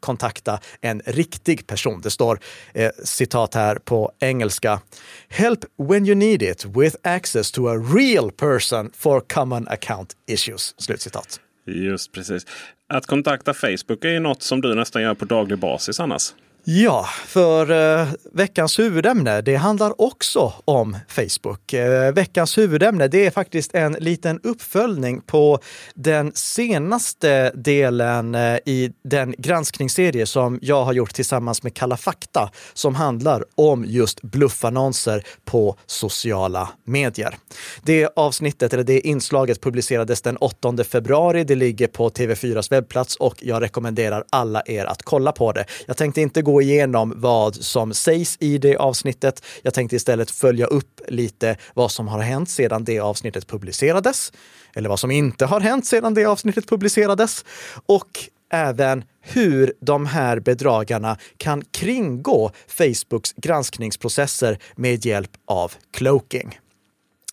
kontakta 0.00 0.60
en 0.80 1.02
riktig 1.06 1.66
person. 1.66 2.00
Det 2.00 2.10
står 2.10 2.38
eh, 2.72 2.90
citat 3.04 3.54
här 3.54 3.76
på 3.76 4.12
engelska. 4.20 4.80
Help 5.28 5.60
when 5.78 6.06
you 6.06 6.14
need 6.14 6.42
it 6.42 6.64
with 6.64 6.96
access 7.02 7.52
to 7.52 7.68
a 7.68 7.76
real 7.76 8.30
person 8.30 8.90
for 8.96 9.20
common 9.20 9.68
account 9.68 10.12
issues. 10.26 10.74
Slutcitat. 10.78 11.40
Just 11.66 12.12
precis. 12.12 12.46
Att 12.88 13.06
kontakta 13.06 13.54
Facebook 13.54 14.04
är 14.04 14.08
ju 14.08 14.20
något 14.20 14.42
som 14.42 14.60
du 14.60 14.74
nästan 14.74 15.02
gör 15.02 15.14
på 15.14 15.24
daglig 15.24 15.58
basis 15.58 16.00
annars. 16.00 16.32
Ja, 16.66 17.08
för 17.26 17.70
eh, 17.70 18.08
veckans 18.32 18.78
huvudämne, 18.78 19.40
det 19.40 19.56
handlar 19.56 20.00
också 20.00 20.52
om 20.64 20.96
Facebook. 21.08 21.72
Eh, 21.72 22.12
veckans 22.12 22.58
huvudämne, 22.58 23.08
det 23.08 23.26
är 23.26 23.30
faktiskt 23.30 23.74
en 23.74 23.92
liten 23.92 24.40
uppföljning 24.42 25.20
på 25.20 25.58
den 25.94 26.32
senaste 26.34 27.50
delen 27.50 28.34
eh, 28.34 28.56
i 28.66 28.92
den 29.04 29.34
granskningsserie 29.38 30.26
som 30.26 30.58
jag 30.62 30.84
har 30.84 30.92
gjort 30.92 31.14
tillsammans 31.14 31.62
med 31.62 31.74
Kalla 31.74 31.96
fakta, 31.96 32.50
som 32.74 32.94
handlar 32.94 33.44
om 33.54 33.84
just 33.84 34.22
bluffannonser 34.22 35.22
på 35.44 35.76
sociala 35.86 36.68
medier. 36.84 37.36
Det 37.82 38.08
avsnittet, 38.16 38.72
eller 38.72 38.84
det 38.84 39.00
inslaget 39.00 39.60
publicerades 39.60 40.22
den 40.22 40.36
8 40.36 40.84
februari. 40.84 41.44
Det 41.44 41.54
ligger 41.54 41.86
på 41.86 42.08
TV4s 42.10 42.70
webbplats 42.70 43.16
och 43.16 43.34
jag 43.38 43.62
rekommenderar 43.62 44.24
alla 44.30 44.62
er 44.66 44.84
att 44.84 45.02
kolla 45.02 45.32
på 45.32 45.52
det. 45.52 45.64
Jag 45.86 45.96
tänkte 45.96 46.20
inte 46.20 46.42
gå 46.42 46.53
gå 46.54 46.62
igenom 46.62 47.12
vad 47.16 47.54
som 47.54 47.94
sägs 47.94 48.36
i 48.40 48.58
det 48.58 48.76
avsnittet. 48.76 49.44
Jag 49.62 49.74
tänkte 49.74 49.96
istället 49.96 50.30
följa 50.30 50.66
upp 50.66 51.00
lite 51.08 51.56
vad 51.74 51.90
som 51.90 52.08
har 52.08 52.20
hänt 52.20 52.50
sedan 52.50 52.84
det 52.84 53.00
avsnittet 53.00 53.46
publicerades. 53.46 54.32
Eller 54.74 54.88
vad 54.88 55.00
som 55.00 55.10
inte 55.10 55.46
har 55.46 55.60
hänt 55.60 55.86
sedan 55.86 56.14
det 56.14 56.24
avsnittet 56.24 56.68
publicerades. 56.68 57.44
Och 57.86 58.08
även 58.52 59.04
hur 59.20 59.72
de 59.80 60.06
här 60.06 60.40
bedragarna 60.40 61.16
kan 61.36 61.62
kringgå 61.70 62.50
Facebooks 62.66 63.32
granskningsprocesser 63.36 64.58
med 64.76 65.06
hjälp 65.06 65.30
av 65.46 65.72
cloaking. 65.92 66.58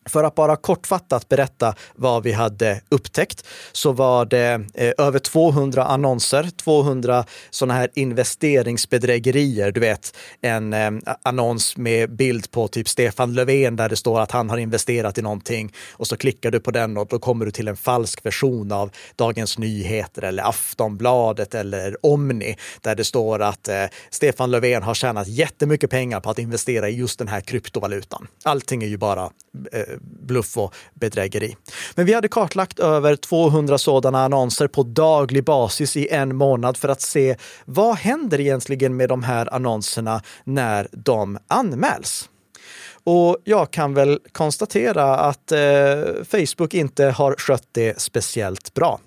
För 0.10 0.24
att 0.24 0.36
bara 0.36 0.56
kortfattat 0.56 1.30
berätta 1.30 1.76
vad 1.96 2.24
vi 2.24 2.32
hade 2.32 2.82
upptäckt 2.90 3.48
så 3.72 3.92
var 3.92 4.26
det 4.26 4.62
eh, 4.74 4.94
över 4.98 5.20
200 5.20 5.84
annonser, 5.84 6.50
200 6.64 7.26
sådana 7.50 7.74
här 7.74 7.90
investeringsbedrägerier. 7.94 9.72
Du 9.72 9.80
vet, 9.80 10.18
en 10.42 10.74
eh, 10.74 10.92
annons 11.24 11.78
med 11.78 12.16
bild 12.16 12.52
på 12.52 12.68
typ 12.68 12.90
Stefan 12.90 13.34
Löfven 13.34 13.76
där 13.76 13.90
det 13.90 13.96
står 13.96 14.20
att 14.20 14.32
han 14.32 14.50
har 14.50 14.58
investerat 14.58 15.18
i 15.18 15.22
någonting 15.22 15.74
och 15.92 16.08
så 16.08 16.18
klickar 16.18 16.52
du 16.52 16.60
på 16.60 16.72
den 16.72 16.98
och 16.98 17.08
då 17.08 17.20
kommer 17.20 17.46
du 17.46 17.52
till 17.52 17.68
en 17.68 17.78
falsk 17.78 18.26
version 18.26 18.72
av 18.72 18.92
Dagens 19.16 19.58
Nyheter 19.58 20.22
eller 20.22 20.44
Aftonbladet 20.44 21.56
eller 21.56 22.06
Omni 22.06 22.58
där 22.82 22.96
det 22.96 23.04
står 23.04 23.42
att 23.42 23.68
eh, 23.68 23.86
Stefan 24.10 24.52
Löfven 24.52 24.84
har 24.84 24.94
tjänat 24.94 25.28
jättemycket 25.28 25.90
pengar 25.90 26.20
på 26.20 26.30
att 26.30 26.40
investera 26.40 26.90
i 26.90 26.96
just 26.96 27.20
den 27.20 27.28
här 27.28 27.42
kryptovalutan. 27.42 28.28
Allting 28.44 28.84
är 28.84 28.88
ju 28.88 28.98
bara 28.98 29.30
eh, 29.72 29.91
bluff 30.02 30.58
och 30.58 30.76
bedrägeri. 30.94 31.56
Men 31.96 32.06
vi 32.06 32.14
hade 32.14 32.28
kartlagt 32.28 32.80
över 32.80 33.16
200 33.16 33.78
sådana 33.78 34.24
annonser 34.24 34.68
på 34.68 34.84
daglig 34.84 35.44
basis 35.44 35.98
i 35.98 36.08
en 36.10 36.36
månad 36.36 36.78
för 36.78 36.90
att 36.90 37.02
se 37.02 37.36
vad 37.66 37.96
händer 37.96 38.40
egentligen 38.40 38.96
med 38.96 39.10
de 39.10 39.24
här 39.24 39.54
annonserna 39.54 40.22
när 40.44 40.88
de 40.92 41.38
anmäls. 41.48 42.30
Och 43.04 43.38
jag 43.44 43.72
kan 43.72 43.94
väl 43.94 44.20
konstatera 44.32 45.16
att 45.16 45.52
eh, 45.52 45.60
Facebook 46.24 46.74
inte 46.74 47.06
har 47.06 47.36
skött 47.36 47.68
det 47.72 48.02
speciellt 48.02 48.74
bra. 48.74 49.00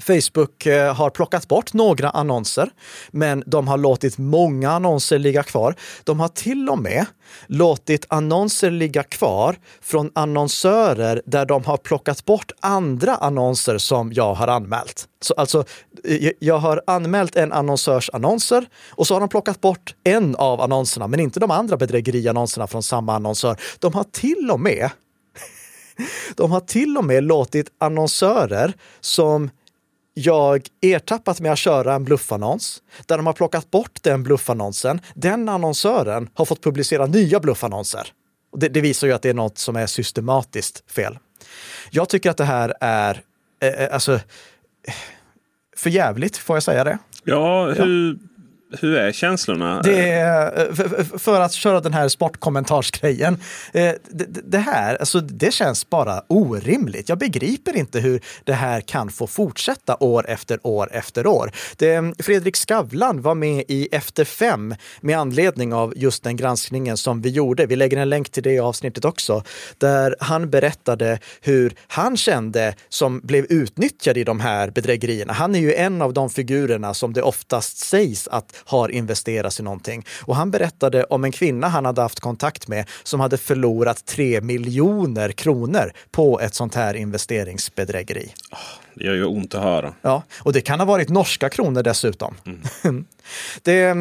Facebook 0.00 0.66
eh, 0.66 0.94
har 0.94 1.10
plockat 1.10 1.48
bort 1.48 1.72
några 1.72 2.10
annonser, 2.10 2.70
men 3.10 3.42
de 3.46 3.68
har 3.68 3.78
låtit 3.78 4.18
många 4.18 4.70
annonser 4.70 5.18
ligga 5.18 5.42
kvar. 5.42 5.74
De 6.04 6.20
har 6.20 6.28
till 6.28 6.68
och 6.68 6.78
med 6.78 7.06
låtit 7.46 8.06
annonser 8.08 8.70
ligga 8.70 9.02
kvar 9.02 9.56
från 9.82 10.10
annonsörer 10.14 11.22
där 11.26 11.46
de 11.46 11.64
har 11.64 11.76
plockat 11.76 12.24
bort 12.24 12.52
andra 12.60 13.14
annonser 13.14 13.78
som 13.78 14.12
jag 14.12 14.34
har 14.34 14.48
anmält. 14.48 15.08
Så 15.20 15.34
alltså, 15.34 15.64
eh, 16.04 16.30
jag 16.38 16.58
har 16.58 16.82
anmält 16.86 17.36
en 17.36 17.52
annonsörs 17.52 18.10
annonser 18.12 18.66
och 18.90 19.06
så 19.06 19.14
har 19.14 19.20
de 19.20 19.28
plockat 19.28 19.60
bort 19.60 19.94
en 20.04 20.36
av 20.36 20.60
annonserna, 20.60 21.06
men 21.06 21.20
inte 21.20 21.40
de 21.40 21.50
andra 21.50 21.76
bedrägeriannonserna 21.76 22.66
från 22.66 22.82
samma 22.82 23.14
annonsör. 23.14 23.56
De 23.78 23.94
har 23.94 24.04
till 24.04 24.50
och 24.50 24.60
med 24.60 24.90
de 26.36 26.52
har 26.52 26.60
till 26.60 26.96
och 26.98 27.04
med 27.04 27.24
låtit 27.24 27.66
annonsörer 27.78 28.74
som 29.00 29.50
jag 30.14 30.66
ertappat 30.80 31.40
med 31.40 31.52
att 31.52 31.58
köra 31.58 31.94
en 31.94 32.04
bluffannons 32.04 32.82
där 33.06 33.16
de 33.16 33.26
har 33.26 33.32
plockat 33.32 33.70
bort 33.70 33.98
den 34.02 34.22
bluffannonsen. 34.22 35.00
Den 35.14 35.48
annonsören 35.48 36.28
har 36.34 36.44
fått 36.44 36.62
publicera 36.62 37.06
nya 37.06 37.40
bluffannonser. 37.40 38.08
Det, 38.56 38.68
det 38.68 38.80
visar 38.80 39.06
ju 39.06 39.12
att 39.12 39.22
det 39.22 39.28
är 39.28 39.34
något 39.34 39.58
som 39.58 39.76
är 39.76 39.86
systematiskt 39.86 40.90
fel. 40.90 41.18
Jag 41.90 42.08
tycker 42.08 42.30
att 42.30 42.36
det 42.36 42.44
här 42.44 42.74
är, 42.80 43.22
eh, 43.62 43.68
eh 43.68 43.94
alltså, 43.94 44.20
för 45.76 45.90
jävligt, 45.90 46.36
får 46.36 46.56
jag 46.56 46.62
säga 46.62 46.84
det? 46.84 46.98
Ja, 47.24 47.70
hur, 47.70 48.12
ja 48.12 48.28
hur 48.80 48.96
är 48.96 49.12
känslorna? 49.12 49.82
Det 49.82 50.10
är, 50.10 50.60
eh, 50.60 50.74
för, 50.74 51.18
för, 51.18 51.40
att 51.40 51.52
köra 51.52 51.80
den 51.80 51.92
här 51.92 52.08
sportkommentarsgrejen. 52.08 53.38
Eh, 53.72 53.92
det, 54.10 54.26
det, 54.44 54.58
här, 54.58 54.96
alltså 54.96 55.20
det 55.20 55.54
känns 55.54 55.90
bara 55.90 56.22
orimligt. 56.28 57.08
Jag 57.08 57.18
begriper 57.18 57.76
inte 57.76 58.00
hur 58.00 58.20
det 58.44 58.52
här 58.52 58.80
kan 58.80 59.10
få 59.10 59.26
fortsätta 59.26 59.96
år 60.00 60.30
efter 60.30 60.58
år 60.62 60.88
efter 60.92 61.26
år. 61.26 61.52
Det, 61.76 62.14
Fredrik 62.18 62.56
Skavlan 62.56 63.22
var 63.22 63.34
med 63.34 63.64
i 63.68 63.88
Efter 63.92 64.24
fem 64.24 64.74
med 65.00 65.18
anledning 65.18 65.74
av 65.74 65.92
just 65.96 66.22
den 66.22 66.36
granskningen 66.36 66.96
som 66.96 67.22
vi 67.22 67.30
gjorde. 67.30 67.66
Vi 67.66 67.76
lägger 67.76 67.96
en 67.96 68.08
länk 68.08 68.30
till 68.30 68.42
det 68.42 68.58
avsnittet 68.58 69.04
också, 69.04 69.42
där 69.78 70.16
han 70.20 70.50
berättade 70.50 71.18
hur 71.40 71.74
han 71.86 72.16
kände 72.16 72.74
som 72.88 73.20
blev 73.20 73.44
utnyttjad 73.44 74.16
i 74.16 74.24
de 74.24 74.40
här 74.40 74.70
bedrägerierna. 74.70 75.32
Han 75.32 75.54
är 75.54 75.58
ju 75.58 75.74
en 75.74 76.02
av 76.02 76.12
de 76.12 76.30
figurerna 76.30 76.94
som 76.94 77.12
det 77.12 77.22
oftast 77.22 77.78
sägs 77.78 78.28
att 78.28 78.61
har 78.64 78.88
investerat 78.88 79.60
i 79.60 79.62
någonting. 79.62 80.04
Och 80.22 80.36
han 80.36 80.50
berättade 80.50 81.04
om 81.04 81.24
en 81.24 81.32
kvinna 81.32 81.68
han 81.68 81.84
hade 81.84 82.02
haft 82.02 82.20
kontakt 82.20 82.68
med 82.68 82.88
som 83.02 83.20
hade 83.20 83.38
förlorat 83.38 84.06
tre 84.06 84.40
miljoner 84.40 85.32
kronor 85.32 85.92
på 86.10 86.40
ett 86.40 86.54
sånt 86.54 86.74
här 86.74 86.94
investeringsbedrägeri. 86.94 88.32
Det 88.94 89.04
gör 89.04 89.14
ju 89.14 89.24
ont 89.24 89.54
att 89.54 89.62
höra. 89.62 89.94
Ja, 90.02 90.22
och 90.38 90.52
det 90.52 90.60
kan 90.60 90.80
ha 90.80 90.86
varit 90.86 91.08
norska 91.08 91.48
kronor 91.48 91.82
dessutom. 91.82 92.34
Mm. 92.84 93.04
det, 93.62 93.94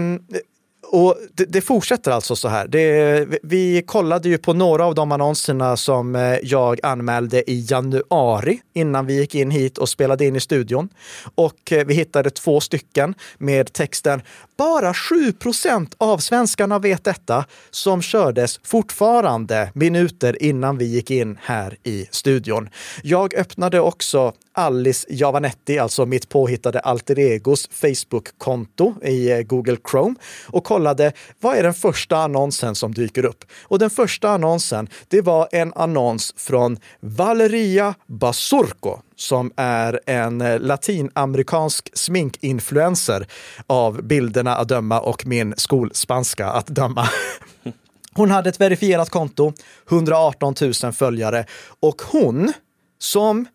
och 0.91 1.17
det, 1.33 1.45
det, 1.45 1.61
fortsätter 1.61 2.11
alltså 2.11 2.35
så 2.35 2.47
här. 2.47 2.67
Det, 2.67 3.27
vi 3.43 3.83
kollade 3.85 4.29
ju 4.29 4.37
på 4.37 4.53
några 4.53 4.85
av 4.85 4.95
de 4.95 5.11
annonserna 5.11 5.77
som 5.77 6.15
eh, 6.15 6.37
jag 6.43 6.79
anmälde 6.83 7.51
i 7.51 7.65
januari 7.69 8.61
innan 8.73 9.05
vi 9.05 9.19
gick 9.19 9.35
in 9.35 9.51
hit 9.51 9.77
och 9.77 9.89
spelade 9.89 10.25
in 10.25 10.35
i 10.35 10.39
studion. 10.39 10.89
Och 11.35 11.71
eh, 11.71 11.85
vi 11.85 11.93
hittade 11.93 12.29
två 12.29 12.59
stycken 12.59 13.15
med 13.37 13.73
texten 13.73 14.21
“Bara 14.57 14.93
7% 14.93 15.93
av 15.97 16.17
svenskarna 16.17 16.79
vet 16.79 17.03
detta” 17.03 17.45
som 17.69 18.01
kördes 18.01 18.59
fortfarande 18.63 19.71
minuter 19.73 20.43
innan 20.43 20.77
vi 20.77 20.85
gick 20.85 21.11
in 21.11 21.37
här 21.41 21.77
i 21.83 22.07
studion. 22.11 22.69
Jag 23.03 23.35
öppnade 23.35 23.79
också 23.79 24.33
Alice 24.53 25.07
Javanetti, 25.09 25.79
alltså 25.79 26.05
mitt 26.05 26.29
påhittade 26.29 26.79
alter 26.79 27.19
egos 27.19 27.69
Facebook-konto 27.71 28.93
i 29.03 29.31
eh, 29.31 29.39
Google 29.39 29.77
Chrome 29.91 30.15
och 30.47 30.63
kollade 30.63 31.11
vad 31.39 31.57
är 31.57 31.63
den 31.63 31.73
första 31.73 32.17
annonsen 32.17 32.75
som 32.75 32.93
dyker 32.93 33.25
upp. 33.25 33.45
Och 33.63 33.79
den 33.79 33.89
första 33.89 34.29
annonsen, 34.29 34.89
det 35.07 35.21
var 35.21 35.47
en 35.51 35.73
annons 35.75 36.33
från 36.37 36.77
Valeria 36.99 37.95
Basurco 38.07 38.97
som 39.15 39.51
är 39.55 39.99
en 40.05 40.41
eh, 40.41 40.59
latinamerikansk 40.59 41.89
sminkinfluencer 41.93 43.27
av 43.67 44.03
bilderna 44.03 44.55
att 44.55 44.67
döma 44.67 44.99
och 44.99 45.25
min 45.25 45.53
skolspanska 45.57 46.47
att 46.47 46.67
döma. 46.67 47.07
Hon 48.13 48.31
hade 48.31 48.49
ett 48.49 48.61
verifierat 48.61 49.09
konto, 49.09 49.53
118 49.89 50.55
000 50.83 50.93
följare 50.93 51.45
och 51.79 52.01
hon 52.01 52.53
som 52.99 53.45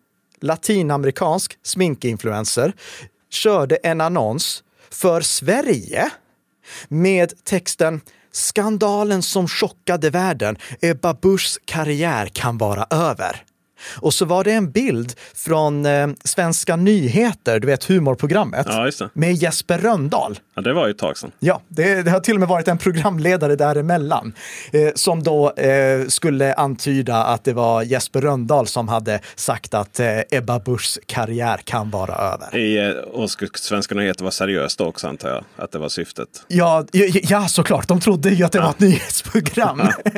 latinamerikansk 0.41 1.57
sminkinfluencer 1.63 2.73
körde 3.29 3.75
en 3.75 4.01
annons 4.01 4.63
för 4.89 5.21
Sverige 5.21 6.09
med 6.87 7.43
texten 7.43 8.01
“Skandalen 8.31 9.21
som 9.23 9.47
chockade 9.47 10.09
världen. 10.09 10.57
Ebba 10.81 11.13
Buschs 11.13 11.59
karriär 11.65 12.27
kan 12.27 12.57
vara 12.57 12.87
över”. 12.89 13.43
Och 13.95 14.13
så 14.13 14.25
var 14.25 14.43
det 14.43 14.51
en 14.51 14.71
bild 14.71 15.13
från 15.35 15.85
eh, 15.85 16.07
Svenska 16.23 16.75
nyheter, 16.75 17.59
du 17.59 17.67
vet 17.67 17.83
humorprogrammet, 17.83 18.67
Ja, 18.69 18.91
med 19.13 19.33
Jesper 19.33 19.77
Röndahl. 19.77 20.39
Ja, 20.55 20.61
det 20.61 20.73
var 20.73 20.87
ju 20.87 20.91
ett 20.91 20.97
tag 20.97 21.17
sedan. 21.17 21.31
Ja, 21.39 21.61
det, 21.67 22.03
det 22.03 22.11
har 22.11 22.19
till 22.19 22.33
och 22.33 22.39
med 22.39 22.49
varit 22.49 22.67
en 22.67 22.77
programledare 22.77 23.55
däremellan 23.55 24.33
eh, 24.71 24.89
som 24.95 25.23
då 25.23 25.51
eh, 25.51 26.07
skulle 26.07 26.53
antyda 26.53 27.23
att 27.23 27.43
det 27.43 27.53
var 27.53 27.83
Jesper 27.83 28.21
Röndahl 28.21 28.67
som 28.67 28.87
hade 28.87 29.19
sagt 29.35 29.73
att 29.73 29.99
eh, 29.99 30.19
Ebba 30.31 30.59
Buschs 30.59 30.99
karriär 31.05 31.57
kan 31.63 31.91
vara 31.91 32.15
över. 32.15 32.57
I, 32.57 32.77
eh, 32.77 32.91
och 32.91 33.29
Svenska 33.53 33.95
nyheter 33.95 34.23
var 34.23 34.31
seriöst 34.31 34.81
också 34.81 35.07
antar 35.07 35.29
jag. 35.29 35.43
Att 35.55 35.71
det 35.71 35.79
var 35.79 35.89
syftet. 35.89 36.27
Ja, 36.47 36.85
ja, 36.91 37.05
ja, 37.23 37.47
såklart. 37.47 37.87
De 37.87 37.99
trodde 37.99 38.29
ju 38.29 38.43
att 38.43 38.51
det 38.51 38.59
var 38.59 38.69
ett 38.69 38.79
nyhetsprogram. 38.79 39.81
Ja, 40.03 40.11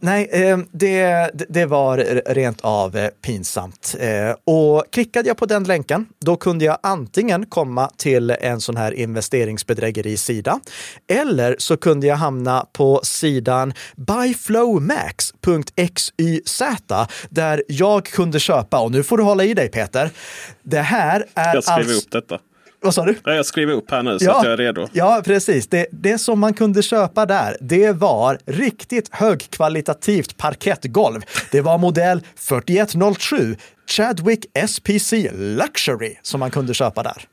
nej, 0.00 0.28
eh, 0.32 0.58
det, 0.72 1.30
det 1.48 1.66
var 1.66 1.98
rent 2.34 2.60
av 2.60 2.96
eh, 2.96 3.08
pinsamt. 3.08 3.94
Eh, 3.98 4.34
och 4.44 4.84
klickade 4.92 5.28
jag 5.28 5.36
på 5.36 5.46
den 5.46 5.64
länken, 5.64 6.06
då 6.20 6.36
kunde 6.36 6.64
jag 6.64 6.78
antingen 6.82 7.46
komma 7.46 7.90
till 7.96 8.30
en 8.30 8.60
sån 8.60 8.76
här 8.76 8.92
investeringsbedrägerisida 8.92 10.60
eller 11.08 11.56
så 11.58 11.76
kunde 11.76 12.06
jag 12.06 12.16
hamna 12.16 12.66
på 12.72 13.00
sidan 13.04 13.72
buyflowmax.xyz 13.96 16.62
där 17.30 17.62
jag 17.68 18.06
kunde 18.06 18.40
köpa, 18.40 18.80
och 18.80 18.92
nu 18.92 19.02
får 19.02 19.16
du 19.16 19.22
hålla 19.22 19.44
i 19.44 19.54
dig 19.54 19.68
Peter, 19.68 20.10
det 20.62 20.80
här 20.80 21.26
är 21.34 21.54
Jag 21.54 21.64
skriver 21.64 21.80
alltså... 21.80 21.98
upp 21.98 22.10
detta. 22.10 22.38
Vad 22.80 22.94
sa 22.94 23.04
du? 23.04 23.14
Ja, 23.24 23.34
Jag 23.34 23.46
skriver 23.46 23.72
upp 23.72 23.90
här 23.90 24.02
nu 24.02 24.18
så 24.18 24.30
att 24.30 24.44
jag 24.44 24.52
är 24.52 24.56
redo. 24.56 24.88
Ja, 24.92 25.22
precis. 25.24 25.66
Det, 25.66 25.86
det 25.92 26.18
som 26.18 26.40
man 26.40 26.54
kunde 26.54 26.82
köpa 26.82 27.26
där, 27.26 27.56
det 27.60 27.92
var 27.92 28.38
riktigt 28.46 29.08
högkvalitativt 29.12 30.36
parkettgolv. 30.36 31.20
Det 31.52 31.60
var 31.60 31.78
modell 31.78 32.20
4107 32.36 33.56
Chadwick 33.86 34.46
SPC 34.68 35.12
Luxury 35.32 36.16
som 36.22 36.40
man 36.40 36.50
kunde 36.50 36.74
köpa 36.74 37.02
där. 37.02 37.24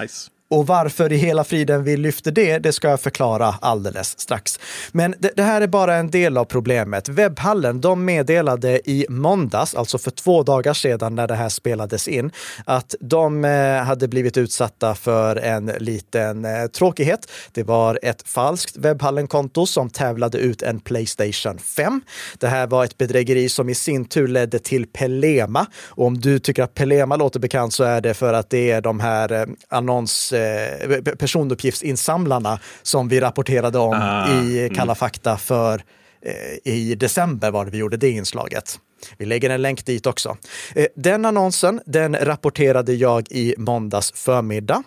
Nice. 0.00 0.30
Och 0.52 0.66
varför 0.66 1.12
i 1.12 1.16
hela 1.16 1.44
friden 1.44 1.84
vi 1.84 1.96
lyfter 1.96 2.30
det, 2.30 2.58
det 2.58 2.72
ska 2.72 2.90
jag 2.90 3.00
förklara 3.00 3.54
alldeles 3.60 4.20
strax. 4.20 4.60
Men 4.92 5.14
det, 5.18 5.32
det, 5.36 5.42
här 5.42 5.60
är 5.60 5.66
bara 5.66 5.94
en 5.94 6.10
del 6.10 6.38
av 6.38 6.44
problemet. 6.44 7.08
Webbhallen, 7.08 7.80
de 7.80 8.04
meddelade 8.04 8.90
i 8.90 9.06
måndags, 9.08 9.74
alltså 9.74 9.98
för 9.98 10.10
två 10.10 10.42
dagar 10.42 10.74
sedan 10.74 11.14
när 11.14 11.28
det 11.28 11.34
här 11.34 11.48
spelades 11.48 12.08
in, 12.08 12.30
att 12.64 12.94
de 13.00 13.44
eh, 13.44 13.76
hade 13.76 14.08
blivit 14.08 14.36
utsatta 14.36 14.94
för 14.94 15.36
en 15.36 15.66
liten 15.66 16.44
eh, 16.44 16.66
tråkighet. 16.66 17.30
Det 17.52 17.62
var 17.62 17.98
ett 18.02 18.28
falskt 18.28 18.76
Webbhallen-konto 18.76 19.66
som 19.66 19.90
tävlade 19.90 20.38
ut 20.38 20.62
en 20.62 20.80
Playstation 20.80 21.58
5. 21.58 22.00
Det 22.38 22.48
här 22.48 22.66
var 22.66 22.84
ett 22.84 22.98
bedrägeri 22.98 23.48
som 23.48 23.68
i 23.68 23.74
sin 23.74 24.04
tur 24.04 24.28
ledde 24.28 24.58
till 24.58 24.86
Pelema. 24.86 25.66
Och 25.88 26.06
om 26.06 26.18
du 26.20 26.38
tycker 26.38 26.62
att 26.62 26.74
Pelema 26.74 27.16
låter 27.16 27.40
bekant 27.40 27.72
så 27.72 27.84
är 27.84 28.00
det 28.00 28.14
för 28.14 28.32
att 28.32 28.50
det 28.50 28.70
är 28.70 28.80
de 28.80 29.00
här 29.00 29.32
eh, 29.32 29.46
annons 29.68 30.32
eh, 30.42 31.00
personuppgiftsinsamlarna 31.18 32.58
som 32.82 33.08
vi 33.08 33.20
rapporterade 33.20 33.78
om 33.78 33.92
Ah, 33.94 34.42
i 34.42 34.70
Kalla 34.74 34.94
fakta 34.94 35.36
för 35.36 35.82
eh, 36.22 36.72
i 36.72 36.94
december 36.94 37.50
var 37.50 37.64
det 37.64 37.70
vi 37.70 37.78
gjorde 37.78 37.96
det 37.96 38.10
inslaget. 38.10 38.78
Vi 39.18 39.26
lägger 39.26 39.50
en 39.50 39.62
länk 39.62 39.86
dit 39.86 40.06
också. 40.06 40.36
Eh, 40.74 40.86
den 40.96 41.24
annonsen, 41.24 41.80
den 41.86 42.16
rapporterade 42.16 42.92
jag 42.92 43.26
i 43.30 43.54
måndags 43.58 44.12
förmiddag. 44.12 44.82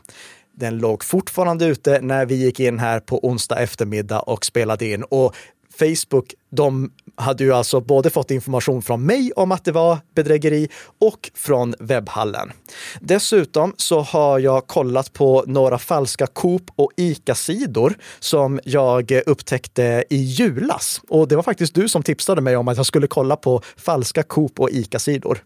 Den 0.58 0.78
låg 0.78 1.04
fortfarande 1.04 1.66
ute 1.66 2.02
när 2.02 2.26
vi 2.26 2.36
gick 2.36 2.60
in 2.60 2.80
här 2.80 3.00
på 3.00 3.28
onsdag 3.28 3.60
eftermiddag 3.60 4.20
och 4.20 4.46
spelade 4.46 4.86
in. 4.86 5.04
Och 5.04 5.36
Facebook, 5.80 6.34
de 6.52 6.92
hade 7.18 7.44
ju 7.44 7.54
alltså 7.54 7.82
både 7.82 8.10
fått 8.10 8.32
information 8.32 8.82
från 8.82 9.06
mig 9.06 9.32
om 9.36 9.52
att 9.52 9.66
det 9.66 9.72
var 9.72 9.98
bedrägeri 10.16 10.70
och 11.02 11.32
från 11.36 11.76
webbhallen. 11.80 12.52
Dessutom 13.00 13.74
så 13.78 14.02
har 14.02 14.40
jag 14.40 14.68
kollat 14.68 15.14
på 15.14 15.44
några 15.48 15.78
falska 15.78 16.28
Coop 16.28 16.64
och 16.76 16.92
ICA-sidor 16.98 17.98
som 18.20 18.60
jag 18.64 19.12
upptäckte 19.26 20.04
i 20.10 20.18
julas. 20.18 21.02
Och 21.10 21.28
det 21.28 21.36
var 21.36 21.44
faktiskt 21.44 21.76
du 21.76 21.90
som 21.90 22.04
tipsade 22.04 22.42
mig 22.42 22.58
om 22.58 22.68
att 22.68 22.78
jag 22.78 22.86
skulle 22.86 23.08
kolla 23.08 23.36
på 23.36 23.62
falska 23.78 24.24
Coop 24.24 24.60
och 24.60 24.70
ICA-sidor. 24.70 25.40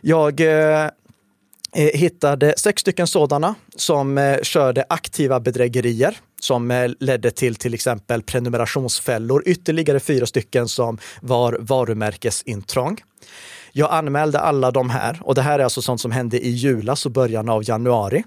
Jag 0.00 0.40
eh, 0.40 0.88
hittade 1.72 2.54
sex 2.58 2.80
stycken 2.80 3.06
sådana 3.06 3.54
som 3.76 4.18
eh, 4.18 4.38
körde 4.42 4.84
aktiva 4.88 5.40
bedrägerier 5.40 6.18
som 6.40 6.70
eh, 6.70 6.90
ledde 7.00 7.30
till 7.30 7.56
till 7.56 7.74
exempel 7.74 8.22
prenumerationsfällor, 8.22 9.42
ytterligare 9.46 10.00
fyra 10.00 10.26
stycken 10.26 10.68
som 10.68 10.98
var 11.20 11.58
varumärkesintrång. 11.60 13.00
Jag 13.72 13.92
anmälde 13.92 14.40
alla 14.40 14.70
de 14.70 14.90
här 14.90 15.20
och 15.22 15.34
det 15.34 15.42
här 15.42 15.58
är 15.58 15.64
alltså 15.64 15.82
sånt 15.82 16.00
som 16.00 16.10
hände 16.10 16.46
i 16.46 16.50
julas 16.50 17.06
och 17.06 17.12
början 17.12 17.48
av 17.48 17.68
januari. 17.68 18.24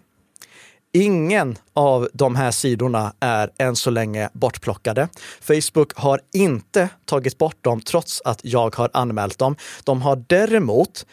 Ingen 0.93 1.55
av 1.73 2.09
de 2.13 2.35
här 2.35 2.51
sidorna 2.51 3.13
är 3.19 3.49
än 3.57 3.75
så 3.75 3.89
länge 3.89 4.29
bortplockade. 4.33 5.07
Facebook 5.41 5.93
har 5.95 6.19
inte 6.33 6.89
tagit 7.05 7.37
bort 7.37 7.63
dem 7.63 7.81
trots 7.81 8.21
att 8.25 8.39
jag 8.43 8.75
har 8.75 8.89
anmält 8.93 9.37
dem. 9.37 9.55
De 9.83 10.01
har 10.01 10.23
däremot 10.27 11.05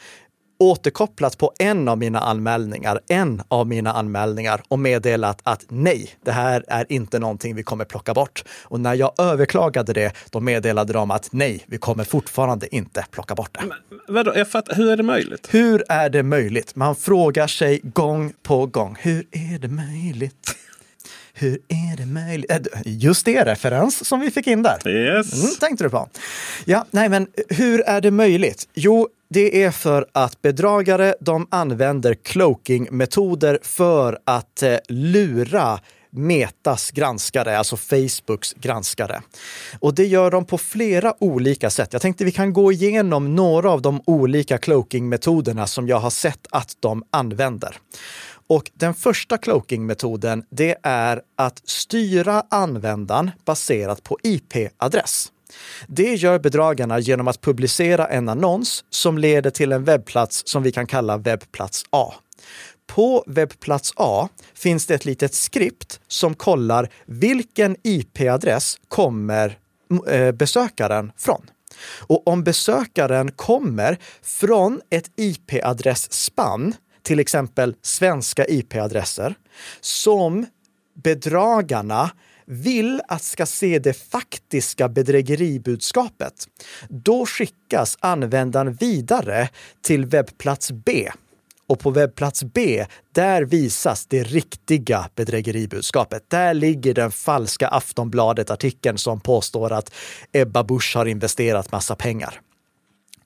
återkopplat 0.59 1.39
på 1.39 1.53
en 1.59 1.89
av 1.89 1.99
mina 1.99 2.21
anmälningar, 2.21 3.01
en 3.09 3.43
av 3.49 3.67
mina 3.67 3.93
anmälningar 3.93 4.63
och 4.69 4.79
meddelat 4.79 5.41
att 5.43 5.65
nej, 5.69 6.11
det 6.25 6.33
här 6.33 6.65
är 6.69 6.93
inte 6.93 7.19
någonting 7.19 7.55
vi 7.55 7.63
kommer 7.63 7.85
plocka 7.85 8.15
bort. 8.15 8.45
Och 8.63 8.81
när 8.81 8.95
jag 8.95 9.13
överklagade 9.19 9.93
det, 9.93 10.13
då 10.31 10.41
meddelade 10.41 10.93
de 10.93 11.11
att 11.11 11.29
nej, 11.33 11.65
vi 11.67 11.79
kommer 11.79 12.05
fortfarande 12.05 12.75
inte 12.75 13.05
plocka 13.11 13.35
bort 13.35 13.51
det. 13.53 13.67
Men, 13.67 14.01
vadå, 14.09 14.33
jag 14.37 14.51
fattar, 14.51 14.75
hur 14.75 14.91
är 14.91 14.97
det 14.97 15.03
möjligt? 15.03 15.49
Hur 15.51 15.85
är 15.89 16.11
det 16.11 16.23
möjligt? 16.23 16.77
Man 16.77 16.97
frågar 16.97 17.47
sig 17.47 17.81
gång 17.83 18.33
på 18.43 18.67
gång. 18.67 18.97
Hur 19.01 19.27
är 19.31 19.59
det 19.59 19.69
möjligt? 19.69 20.57
Hur 21.39 21.59
är 21.69 21.97
det 21.97 22.07
möjligt? 22.07 22.51
Äh, 22.51 22.61
Just 22.85 23.25
det, 23.25 23.45
referens 23.45 24.09
som 24.09 24.21
vi 24.21 24.31
fick 24.31 24.47
in 24.47 24.63
där. 24.63 24.89
Yes. 24.89 25.43
Mm, 25.43 25.55
tänkte 25.61 25.85
du 25.85 25.91
på. 25.91 26.09
Ja, 26.65 26.87
nej, 26.91 27.09
men 27.09 27.27
hur 27.49 27.81
är 27.81 28.01
det 28.01 28.11
möjligt? 28.11 28.69
Jo, 28.75 29.09
det 29.31 29.63
är 29.65 29.71
för 29.71 30.07
att 30.13 30.43
bedragare 30.43 31.15
de 31.21 31.47
använder 31.51 32.15
cloaking-metoder 32.15 33.59
för 33.63 34.19
att 34.25 34.63
eh, 34.63 34.77
lura 34.89 35.81
Metas 36.11 36.91
granskare, 36.91 37.59
alltså 37.59 37.77
Facebooks 37.77 38.53
granskare. 38.53 39.23
Och 39.81 39.95
det 39.95 40.07
gör 40.07 40.31
de 40.31 40.45
på 40.45 40.59
flera 40.59 41.15
olika 41.25 41.71
sätt. 41.71 41.93
Jag 41.93 42.03
tänkte 42.03 42.25
vi 42.25 42.33
kan 42.33 42.53
gå 42.53 42.73
igenom 42.73 43.35
några 43.35 43.71
av 43.71 43.83
de 43.83 44.01
olika 44.07 44.59
cloaking-metoderna 44.59 45.67
som 45.67 45.89
jag 45.89 45.99
har 45.99 46.11
sett 46.11 46.47
att 46.51 46.77
de 46.81 47.03
använder. 47.11 47.77
Och 48.49 48.71
den 48.75 48.95
första 48.95 49.37
cloaking-metoden, 49.37 50.45
det 50.51 50.77
är 50.83 51.23
att 51.37 51.69
styra 51.69 52.43
användaren 52.51 53.31
baserat 53.45 54.03
på 54.03 54.19
IP-adress. 54.23 55.33
Det 55.87 56.15
gör 56.15 56.39
bedragarna 56.39 56.99
genom 56.99 57.29
att 57.29 57.41
publicera 57.41 58.07
en 58.07 58.29
annons 58.29 58.85
som 58.91 59.19
leder 59.19 59.51
till 59.51 59.73
en 59.73 59.85
webbplats 59.85 60.43
som 60.47 60.63
vi 60.63 60.73
kan 60.73 60.87
kalla 60.87 61.17
webbplats 61.17 61.85
A. 61.91 62.15
På 62.87 63.25
webbplats 63.27 63.93
A 63.97 64.29
finns 64.55 64.87
det 64.87 64.95
ett 64.95 65.05
litet 65.05 65.35
skript 65.35 66.01
som 66.09 66.35
kollar 66.35 66.89
vilken 67.07 67.77
IP-adress 67.83 68.77
kommer 68.89 69.59
eh, 70.09 70.33
besökaren 70.33 71.13
från. 71.17 71.51
Och 71.99 72.29
om 72.29 72.45
besökaren 72.45 73.33
kommer 73.33 73.99
från 74.23 74.81
ett 74.91 75.11
IP-adressspann, 75.17 76.75
till 77.07 77.21
exempel 77.21 77.75
svenska 77.83 78.47
IP-adresser, 78.49 79.35
som 79.81 80.47
bedragarna 80.95 82.11
vill 82.45 83.01
att 83.09 83.23
ska 83.23 83.47
se 83.47 83.79
det 83.79 83.93
faktiska 83.93 84.89
bedrägeribudskapet, 84.89 86.49
då 86.89 87.27
skickas 87.27 87.97
användaren 88.01 88.75
vidare 88.75 89.49
till 89.83 90.07
webbplats 90.07 90.71
B. 90.71 91.11
Och 91.69 91.79
på 91.79 91.91
webbplats 91.91 92.45
B, 92.45 92.87
där 93.13 93.43
visas 93.43 94.07
det 94.07 94.23
riktiga 94.23 95.09
bedrägeribudskapet. 95.15 96.31
Där 96.31 96.55
ligger 96.55 96.95
den 96.95 97.11
falska 97.11 97.69
Aftonbladet-artikeln 97.69 98.99
som 98.99 99.21
påstår 99.21 99.73
att 99.73 99.95
Ebba 100.33 100.65
Busch 100.65 100.97
har 100.97 101.07
investerat 101.07 101.73
massa 101.73 101.97
pengar. 101.97 102.41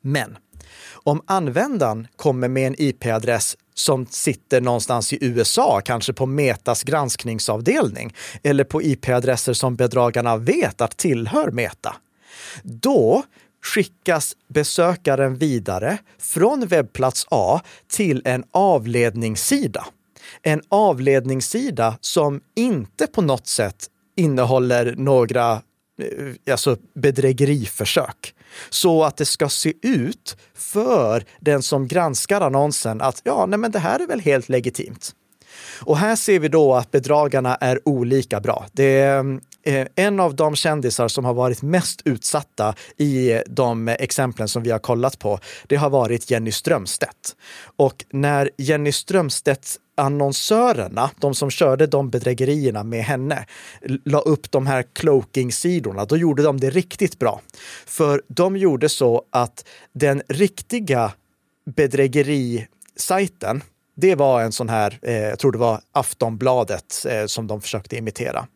Men 0.00 0.36
om 1.02 1.22
användaren 1.26 2.08
kommer 2.16 2.48
med 2.48 2.66
en 2.66 2.74
IP-adress 2.78 3.56
som 3.80 4.06
sitter 4.06 4.60
någonstans 4.60 5.12
i 5.12 5.18
USA, 5.20 5.80
kanske 5.84 6.12
på 6.12 6.26
Metas 6.26 6.82
granskningsavdelning 6.82 8.14
eller 8.42 8.64
på 8.64 8.82
IP-adresser 8.82 9.52
som 9.52 9.76
bedragarna 9.76 10.36
vet 10.36 10.80
att 10.80 10.96
tillhör 10.96 11.50
Meta. 11.50 11.96
Då 12.62 13.22
skickas 13.62 14.36
besökaren 14.48 15.36
vidare 15.36 15.98
från 16.18 16.66
webbplats 16.66 17.26
A 17.30 17.60
till 17.88 18.22
en 18.24 18.44
avledningssida. 18.50 19.86
En 20.42 20.62
avledningssida 20.68 21.98
som 22.00 22.40
inte 22.56 23.06
på 23.06 23.22
något 23.22 23.46
sätt 23.46 23.86
innehåller 24.16 24.94
några 24.96 25.52
eh, 25.52 26.52
alltså 26.52 26.76
bedrägeriförsök. 26.94 28.34
Så 28.70 29.04
att 29.04 29.16
det 29.16 29.26
ska 29.26 29.48
se 29.48 29.72
ut 29.82 30.36
för 30.54 31.24
den 31.40 31.62
som 31.62 31.88
granskar 31.88 32.40
annonsen 32.40 33.00
att 33.00 33.20
ja, 33.24 33.46
nej, 33.46 33.58
men 33.58 33.70
det 33.70 33.78
här 33.78 34.00
är 34.00 34.06
väl 34.06 34.20
helt 34.20 34.48
legitimt. 34.48 35.14
Och 35.80 35.98
här 35.98 36.16
ser 36.16 36.38
vi 36.38 36.48
då 36.48 36.74
att 36.74 36.90
bedragarna 36.90 37.56
är 37.56 37.88
olika 37.88 38.40
bra. 38.40 38.66
Det 38.72 39.00
är 39.00 39.40
eh, 39.62 39.86
en 39.96 40.20
av 40.20 40.34
de 40.34 40.56
kändisar 40.56 41.08
som 41.08 41.24
har 41.24 41.34
varit 41.34 41.62
mest 41.62 42.02
utsatta 42.04 42.74
i 42.96 43.42
de 43.46 43.88
exemplen 43.88 44.48
som 44.48 44.62
vi 44.62 44.70
har 44.70 44.78
kollat 44.78 45.18
på, 45.18 45.38
det 45.66 45.76
har 45.76 45.90
varit 45.90 46.30
Jenny 46.30 46.52
Strömstedt. 46.52 47.36
Och 47.76 48.04
när 48.12 48.50
Jenny 48.58 48.92
Strömstedt 48.92 49.76
annonsörerna, 50.00 51.10
de 51.18 51.34
som 51.34 51.50
körde 51.50 51.86
de 51.86 52.10
bedrägerierna 52.10 52.84
med 52.84 53.04
henne, 53.04 53.46
la 54.04 54.18
upp 54.18 54.50
de 54.50 54.66
här 54.66 54.82
cloaking-sidorna, 54.82 56.04
då 56.04 56.16
gjorde 56.16 56.42
de 56.42 56.60
det 56.60 56.70
riktigt 56.70 57.18
bra. 57.18 57.40
För 57.86 58.22
de 58.28 58.56
gjorde 58.56 58.88
så 58.88 59.24
att 59.30 59.64
den 59.92 60.22
riktiga 60.28 61.12
bedrägerisajten, 61.76 63.62
det 63.96 64.14
var 64.14 64.42
en 64.42 64.52
sån 64.52 64.68
här, 64.68 64.98
eh, 65.02 65.14
jag 65.14 65.38
tror 65.38 65.52
det 65.52 65.58
var 65.58 65.80
Aftonbladet 65.92 67.06
eh, 67.08 67.26
som 67.26 67.46
de 67.46 67.60
försökte 67.60 67.96
imitera. 67.96 68.46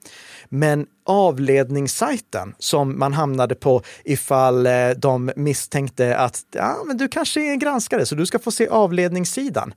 Men 0.55 0.87
avledningssajten 1.05 2.55
som 2.59 2.99
man 2.99 3.13
hamnade 3.13 3.55
på 3.55 3.83
ifall 4.05 4.67
eh, 4.67 4.91
de 4.97 5.33
misstänkte 5.37 6.17
att 6.17 6.43
ja, 6.51 6.83
men 6.87 6.97
du 6.97 7.09
kanske 7.09 7.41
är 7.41 7.51
en 7.51 7.59
granskare 7.59 8.07
så 8.07 8.15
du 8.15 8.27
ska 8.27 8.39
få 8.39 8.51
se 8.51 8.69
avledningssidan. 8.69 9.75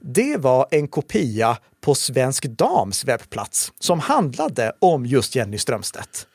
Det 0.00 0.36
var 0.36 0.66
en 0.70 0.88
kopia 0.88 1.56
på 1.80 1.94
Svensk 1.94 2.44
Dams 2.44 3.04
webbplats 3.04 3.72
som 3.78 4.00
handlade 4.00 4.72
om 4.78 5.06
just 5.06 5.34
Jenny 5.34 5.58
Strömstedt. 5.58 6.26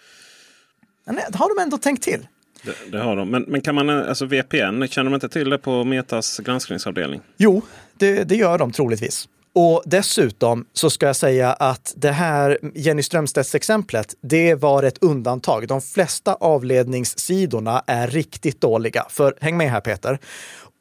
Men 1.06 1.17
eh, 1.17 1.23
har 1.34 1.56
de 1.56 1.63
ändå 1.63 1.77
tänkt 1.77 2.03
till? 2.03 2.27
Det, 2.63 2.91
det, 2.91 2.99
har 2.99 3.15
de. 3.15 3.29
Men, 3.29 3.45
men 3.47 3.62
kan 3.62 3.75
man, 3.75 3.89
eh, 3.89 4.10
alltså 4.10 4.25
VPN, 4.25 4.88
känner 4.88 5.03
de 5.03 5.13
inte 5.13 5.29
till 5.29 5.49
det 5.49 5.58
på 5.58 5.84
Metas 5.84 6.39
granskningsavdelning? 6.39 7.21
Jo, 7.38 7.62
det, 7.97 8.23
det 8.23 8.36
gör 8.36 8.58
de 8.58 8.71
troligtvis. 8.71 9.27
Och 9.55 9.83
dessutom 9.85 10.65
så 10.73 10.89
ska 10.89 11.05
jag 11.05 11.15
säga 11.15 11.53
att 11.53 11.93
det 11.95 12.11
här 12.11 12.57
Jenny 12.75 13.03
Strömstedts 13.03 13.55
exemplet, 13.55 14.15
det 14.21 14.55
var 14.55 14.83
ett 14.83 15.03
undantag. 15.03 15.67
De 15.67 15.81
flesta 15.81 16.33
avledningssidorna 16.33 17.83
är 17.87 18.07
riktigt 18.07 18.61
dåliga. 18.61 19.05
För 19.09 19.37
häng 19.41 19.57
med 19.57 19.71
här 19.71 19.81
Peter. 19.81 20.19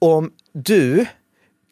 Om 0.00 0.30
du 0.54 1.06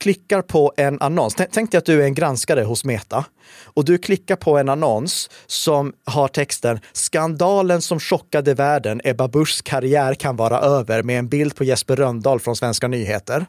klickar 0.01 0.43
på 0.43 0.73
en 0.77 1.01
annons. 1.01 1.37
Tänk 1.53 1.71
dig 1.71 1.79
att 1.79 1.85
du 1.85 2.03
är 2.03 2.05
en 2.05 2.15
granskare 2.15 2.63
hos 2.63 2.85
Meta 2.85 3.25
och 3.65 3.85
du 3.85 3.99
klickar 3.99 4.37
på 4.37 4.59
en 4.59 4.69
annons 4.69 5.31
som 5.47 5.93
har 6.05 6.29
texten 6.29 6.81
“Skandalen 6.93 7.83
som 7.83 8.01
chockade 8.01 8.55
världen, 8.55 9.01
Ebba 9.05 9.29
Buschs 9.29 9.63
karriär 9.63 10.15
kan 10.15 10.37
vara 10.37 10.61
över” 10.61 11.03
med 11.03 11.19
en 11.19 11.29
bild 11.29 11.57
på 11.57 11.65
Jesper 11.65 11.97
Röndahl 11.97 12.41
från 12.41 12.57
Svenska 12.57 12.89
nyheter 12.89 13.47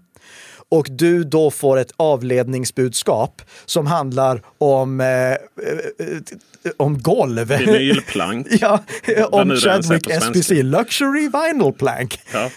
och 0.72 0.88
du 0.90 1.24
då 1.24 1.52
får 1.52 1.78
ett 1.78 1.92
avledningsbudskap 1.98 3.42
som 3.66 3.88
handlar 3.88 4.42
om, 4.58 5.02
eh, 5.02 5.08
eh 5.08 5.38
om 6.78 7.02
golv. 7.02 7.48
Vinylplank. 7.48 8.48
ja, 8.62 8.80
om 9.32 9.56
Chadwick 9.56 10.12
SPC 10.22 10.64
Luxury 10.64 11.30
Vinyl 11.30 11.74
Plank. 11.74 12.20
Ja. 12.34 12.50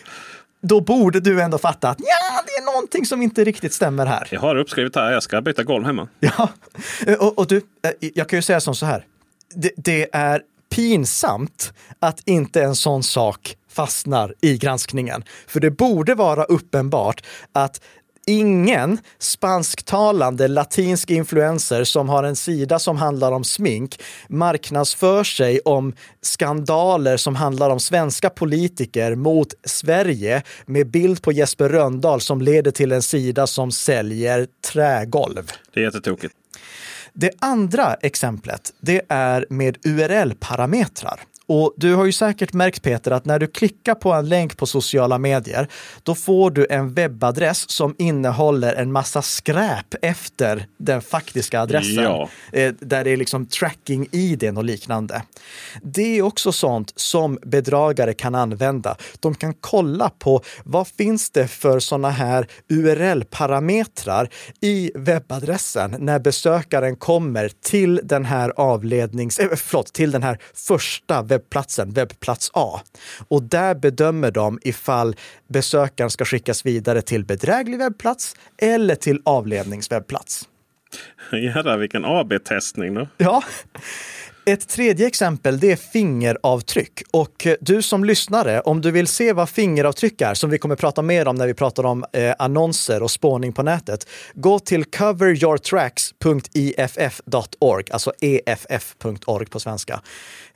Då 0.61 0.81
borde 0.81 1.21
du 1.21 1.43
ändå 1.43 1.59
fatta 1.59 1.89
att 1.89 1.99
ja, 2.01 2.43
det 2.47 2.53
är 2.53 2.65
någonting 2.65 3.07
som 3.07 3.23
inte 3.23 3.45
riktigt 3.45 3.73
stämmer 3.73 4.07
här. 4.07 4.29
Jag 4.31 4.41
har 4.41 4.57
uppskrivet 4.57 4.97
här, 4.97 5.13
jag 5.13 5.23
ska 5.23 5.41
byta 5.41 5.63
golv 5.63 5.85
hemma. 5.85 6.09
Ja, 6.21 6.49
och, 7.19 7.39
och 7.39 7.47
du, 7.47 7.57
eh, 7.57 8.11
jag 8.15 8.29
kan 8.29 8.39
ju 8.39 8.43
säga 8.43 8.61
som 8.61 8.75
så 8.75 8.87
här. 8.87 9.05
Det, 9.55 9.71
det 9.77 10.09
är 10.13 10.43
pinsamt 10.75 11.73
att 11.99 12.21
inte 12.25 12.63
en 12.63 12.77
sån 12.77 13.03
sak 13.03 13.57
fastnar 13.75 14.35
i 14.41 14.59
granskningen. 14.59 15.25
För 15.47 15.61
det 15.61 15.71
borde 15.71 16.15
vara 16.15 16.45
uppenbart 16.45 17.27
att 17.53 17.81
ingen 18.27 18.99
spansktalande 19.19 20.49
latinsk 20.49 21.11
influencer 21.11 21.85
som 21.85 22.09
har 22.09 22.25
en 22.25 22.37
sida 22.37 22.79
som 22.79 22.97
handlar 22.97 23.33
om 23.33 23.45
smink 23.45 24.01
marknadsför 24.29 25.25
sig 25.25 25.61
om 25.61 25.93
skandaler 26.23 27.17
som 27.17 27.37
handlar 27.37 27.71
om 27.71 27.81
svenska 27.81 28.31
politiker 28.31 29.15
mot 29.15 29.55
Sverige 29.65 30.43
med 30.67 30.91
bild 30.91 31.23
på 31.23 31.33
Jesper 31.33 31.69
Röndahl 31.69 32.21
som 32.21 32.41
leder 32.41 32.71
till 32.71 32.93
en 32.93 33.03
sida 33.03 33.47
som 33.47 33.73
säljer 33.73 34.47
trägolv. 34.73 35.51
Det 35.75 35.81
är 35.81 35.85
jättetokigt. 35.85 36.35
Det 37.13 37.31
andra 37.39 37.95
exemplet, 37.95 38.73
det 38.81 39.03
är 39.09 39.47
med 39.51 39.77
URL-parametrar. 39.87 41.21
Och 41.47 41.75
du 41.77 41.95
har 41.95 42.05
ju 42.05 42.13
säkert 42.13 42.53
märkt 42.53 42.83
Peter 42.83 43.11
att 43.11 43.25
när 43.25 43.39
du 43.39 43.47
klickar 43.47 43.95
på 43.95 44.13
en 44.13 44.29
länk 44.29 44.57
på 44.57 44.67
sociala 44.67 45.19
medier, 45.19 45.69
då 46.03 46.15
får 46.15 46.51
du 46.51 46.67
en 46.71 46.95
webbadress 46.95 47.71
som 47.71 47.95
innehåller 47.99 48.75
en 48.75 48.93
massa 48.93 49.23
skräp 49.23 49.95
efter 50.03 50.67
den 50.79 51.03
faktiska 51.03 51.61
adressen. 51.61 52.05
Ja. 52.05 52.29
Eh, 52.53 52.73
där 52.81 53.05
det 53.05 53.11
är 53.11 53.17
liksom 53.17 53.47
tracking-id 53.47 54.57
och 54.57 54.65
liknande. 54.65 55.23
Det 55.83 56.19
är 56.19 56.23
också 56.23 56.53
sånt 56.53 56.93
som 56.97 57.39
bedragare 57.43 58.15
kan 58.15 58.35
använda. 58.35 58.97
De 59.21 59.35
kan 59.35 59.55
kolla 59.55 60.11
på 60.19 60.43
vad 60.65 60.89
finns 60.89 61.31
det 61.31 61.49
för 61.49 61.81
sådana 61.81 62.11
här 62.11 62.47
URL-parametrar 62.69 64.31
i 64.61 64.91
webbadressen 64.95 65.97
när 65.99 66.19
besökaren 66.19 66.97
kommer 66.97 67.51
till 67.63 68.01
den 68.05 68.25
här 68.25 68.53
avlednings, 68.57 69.39
äh, 69.39 69.49
förlåt, 69.57 69.93
till 69.93 70.11
den 70.11 70.23
här 70.23 70.39
första 70.55 71.23
webbplatsen, 71.35 71.91
webbplats 71.91 72.51
A. 72.55 72.81
Och 73.29 73.43
där 73.43 73.75
bedömer 73.75 74.31
de 74.31 74.59
ifall 74.63 75.17
besökaren 75.49 76.11
ska 76.11 76.25
skickas 76.25 76.67
vidare 76.67 77.03
till 77.03 77.25
bedräglig 77.25 77.79
webbplats 77.79 78.37
eller 78.59 78.95
till 78.95 79.21
avledningswebbplats. 79.25 80.49
Jädrar 81.33 81.77
vilken 81.77 82.05
AB-testning 82.05 82.95
då. 82.95 83.09
Ja. 83.17 83.43
Ett 84.47 84.69
tredje 84.69 85.07
exempel 85.07 85.61
det 85.61 85.73
är 85.73 85.77
fingeravtryck. 85.77 87.03
Och 87.11 87.47
eh, 87.47 87.57
du 87.61 87.83
som 87.83 88.05
lyssnare, 88.05 88.61
om 88.61 88.81
du 88.81 88.91
vill 88.91 89.07
se 89.07 89.33
vad 89.33 89.49
fingeravtryck 89.49 90.21
är, 90.21 90.35
som 90.35 90.51
vi 90.51 90.59
kommer 90.59 90.77
prata 90.77 91.03
mer 91.03 91.29
om 91.29 91.37
när 91.37 91.47
vi 91.47 91.55
pratar 91.55 91.87
om 91.87 92.05
eh, 92.13 92.35
annonser 92.39 93.03
och 93.03 93.11
spåning 93.11 93.53
på 93.53 93.63
nätet, 93.63 94.09
gå 94.35 94.59
till 94.59 94.85
coveryourtracks.iff.org, 94.85 97.85
alltså 97.91 98.13
eff.org 98.21 99.47
på 99.47 99.61
svenska. 99.61 100.01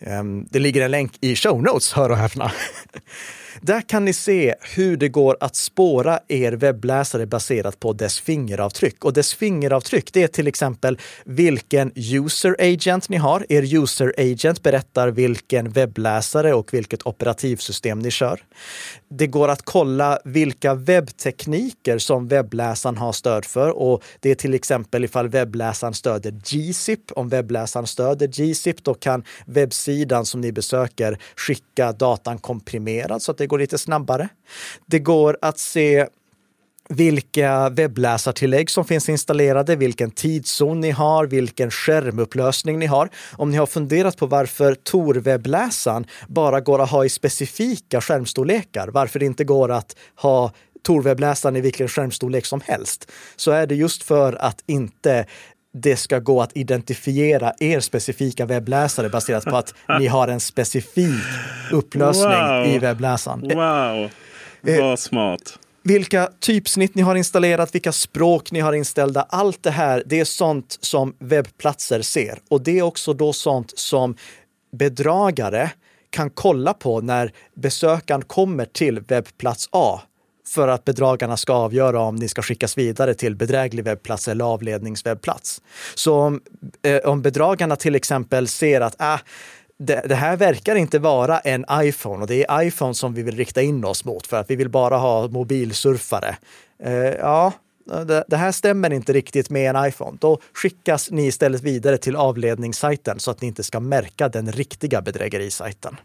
Um, 0.01 0.47
det 0.51 0.59
ligger 0.59 0.83
en 0.83 0.91
länk 0.91 1.13
i 1.21 1.37
show 1.37 1.63
notes, 1.63 1.93
hör 1.93 2.11
och 2.11 2.17
häpna. 2.17 2.53
Där 3.61 3.81
kan 3.81 4.05
ni 4.05 4.13
se 4.13 4.55
hur 4.61 4.97
det 4.97 5.09
går 5.09 5.37
att 5.41 5.57
spåra 5.57 6.21
er 6.29 6.53
webbläsare 6.53 7.27
baserat 7.27 7.81
på 7.81 7.93
dess 7.93 8.21
fingeravtryck. 8.21 9.05
Och 9.05 9.13
dess 9.13 9.35
fingeravtryck, 9.35 10.13
det 10.13 10.23
är 10.23 10.29
till 10.29 10.47
exempel 10.47 10.99
vilken 11.25 11.93
user 11.95 12.57
agent 12.59 13.09
ni 13.09 13.17
har. 13.17 13.47
Er 13.49 13.63
user 13.83 14.15
agent 14.19 14.63
berättar 14.63 15.09
vilken 15.09 15.71
webbläsare 15.71 16.55
och 16.55 16.75
vilket 16.75 17.07
operativsystem 17.07 17.99
ni 17.99 18.11
kör. 18.11 18.41
Det 19.09 19.27
går 19.27 19.49
att 19.49 19.63
kolla 19.63 20.19
vilka 20.25 20.75
webbtekniker 20.75 21.99
som 21.99 22.29
webbläsaren 22.29 22.97
har 22.97 23.13
stöd 23.13 23.45
för 23.45 23.71
och 23.71 24.03
det 24.21 24.31
är 24.31 24.35
till 24.35 24.55
exempel 24.55 25.05
ifall 25.05 25.29
webbläsaren 25.29 25.95
stöder 25.95 26.31
GZIP. 26.31 27.13
Om 27.13 27.29
webbläsaren 27.29 27.87
stöder 27.87 28.27
GZIP, 28.27 28.85
då 28.85 28.95
kan 28.95 29.25
webbsidan 29.47 30.27
som 30.27 30.41
ni 30.41 30.53
besöker 30.53 31.19
skicka 31.37 31.93
datan 31.93 32.39
komprimerad 32.39 33.23
så 33.23 33.31
att 33.31 33.39
det 33.39 33.47
går 33.47 33.59
lite 33.59 33.79
snabbare. 33.79 34.29
Det 34.87 34.99
går 34.99 35.39
att 35.43 35.59
se 35.59 36.07
vilka 36.89 37.69
webbläsartillägg 37.69 38.71
som 38.71 38.85
finns 38.85 39.09
installerade, 39.09 39.77
vilken 39.77 40.11
tidszon 40.11 40.81
ni 40.81 40.91
har, 40.91 41.27
vilken 41.27 41.71
skärmupplösning 41.71 42.79
ni 42.79 42.87
har. 42.87 43.09
Om 43.33 43.51
ni 43.51 43.57
har 43.57 43.67
funderat 43.67 44.17
på 44.17 44.27
varför 44.27 44.75
Tor-webbläsaren 44.75 46.07
bara 46.29 46.61
går 46.61 46.83
att 46.83 46.91
ha 46.91 47.05
i 47.05 47.09
specifika 47.09 48.01
skärmstorlekar, 48.01 48.89
varför 48.89 49.19
det 49.19 49.27
inte 49.27 49.45
går 49.45 49.73
att 49.73 49.97
ha 50.17 50.53
Tor-webbläsaren 50.83 51.57
i 51.57 51.61
vilken 51.61 51.89
skärmstorlek 51.89 52.47
som 52.47 52.61
helst, 52.65 53.11
så 53.37 53.51
är 53.51 53.67
det 53.67 53.75
just 53.75 54.03
för 54.03 54.33
att 54.33 54.63
inte 54.67 55.27
det 55.73 55.97
ska 55.97 56.19
gå 56.19 56.43
att 56.43 56.57
identifiera 56.57 57.53
er 57.61 57.81
specifika 57.81 58.47
webbläsare 58.47 59.09
baserat 59.09 59.45
på 59.45 59.57
att 59.57 59.75
ni 59.99 60.07
har 60.07 60.29
en 60.29 60.41
specifik 60.41 61.25
upplösning 61.73 62.33
wow. 62.33 62.67
i 62.67 62.79
webbläsaren. 62.79 63.41
Wow, 63.41 64.11
vad 64.63 64.99
smart 64.99 65.59
vilka 65.89 66.31
typsnitt 66.41 66.95
ni 66.95 67.03
har 67.03 67.17
installerat, 67.17 67.75
vilka 67.75 67.93
språk 67.93 68.53
ni 68.53 68.61
har 68.61 68.73
inställda. 68.73 69.27
Allt 69.29 69.63
det 69.63 69.71
här, 69.71 70.03
det 70.07 70.21
är 70.21 70.25
sånt 70.25 70.79
som 70.81 71.15
webbplatser 71.19 72.03
ser. 72.03 72.39
Och 72.49 72.61
det 72.61 72.79
är 72.79 72.83
också 72.83 73.13
då 73.13 73.33
sånt 73.33 73.79
som 73.79 74.17
bedragare 74.73 75.71
kan 76.11 76.31
kolla 76.31 76.75
på 76.75 77.01
när 77.01 77.33
besökaren 77.55 78.23
kommer 78.23 78.65
till 78.65 79.01
webbplats 79.01 79.69
A 79.73 80.01
för 80.49 80.69
att 80.69 80.85
bedragarna 80.85 81.37
ska 81.37 81.53
avgöra 81.53 82.01
om 82.01 82.17
ni 82.17 82.29
ska 82.29 82.43
skickas 82.43 82.79
vidare 82.79 83.15
till 83.15 83.37
bedräglig 83.37 83.85
webbplats 83.85 84.29
eller 84.29 84.45
avledningswebbplats. 84.45 85.63
Så 85.95 86.15
om, 86.15 86.41
eh, 86.83 86.97
om 86.97 87.23
bedragarna 87.23 87.77
till 87.77 87.95
exempel 87.95 88.49
ser 88.49 88.81
att 88.81 89.01
äh, 89.01 89.21
det, 89.79 90.03
det, 90.09 90.15
här 90.15 90.37
verkar 90.37 90.75
inte 90.75 90.99
vara 90.99 91.39
en 91.39 91.65
iPhone 91.73 92.23
och 92.23 92.27
det 92.27 92.47
är 92.49 92.63
iPhone 92.63 92.95
som 92.95 93.15
vi 93.15 93.23
vill 93.23 93.37
rikta 93.37 93.63
in 93.63 93.85
oss 93.85 94.05
mot 94.05 94.27
för 94.27 94.37
att 94.37 94.51
vi 94.51 94.57
vill 94.57 94.69
bara 94.69 94.97
ha 94.97 95.29
mobilsurfare. 95.29 96.37
Eh, 96.83 96.93
ja, 96.95 97.53
det, 97.85 98.25
det, 98.29 98.37
här 98.37 98.53
stämmer 98.53 98.93
inte 98.93 99.13
riktigt 99.13 99.51
med 99.51 99.77
en 99.77 99.87
iPhone. 99.87 100.19
Då 100.21 100.39
skickas 100.53 101.11
ni 101.11 101.27
istället 101.27 101.63
vidare 101.63 101.99
till 101.99 102.17
avledningssajten 102.17 103.21
så 103.21 103.31
att 103.31 103.41
ni 103.41 103.49
inte 103.49 103.63
ska 103.63 103.81
märka 103.81 104.29
den 104.29 104.53
riktiga 104.53 105.03
bedrägerisajten. 105.03 105.97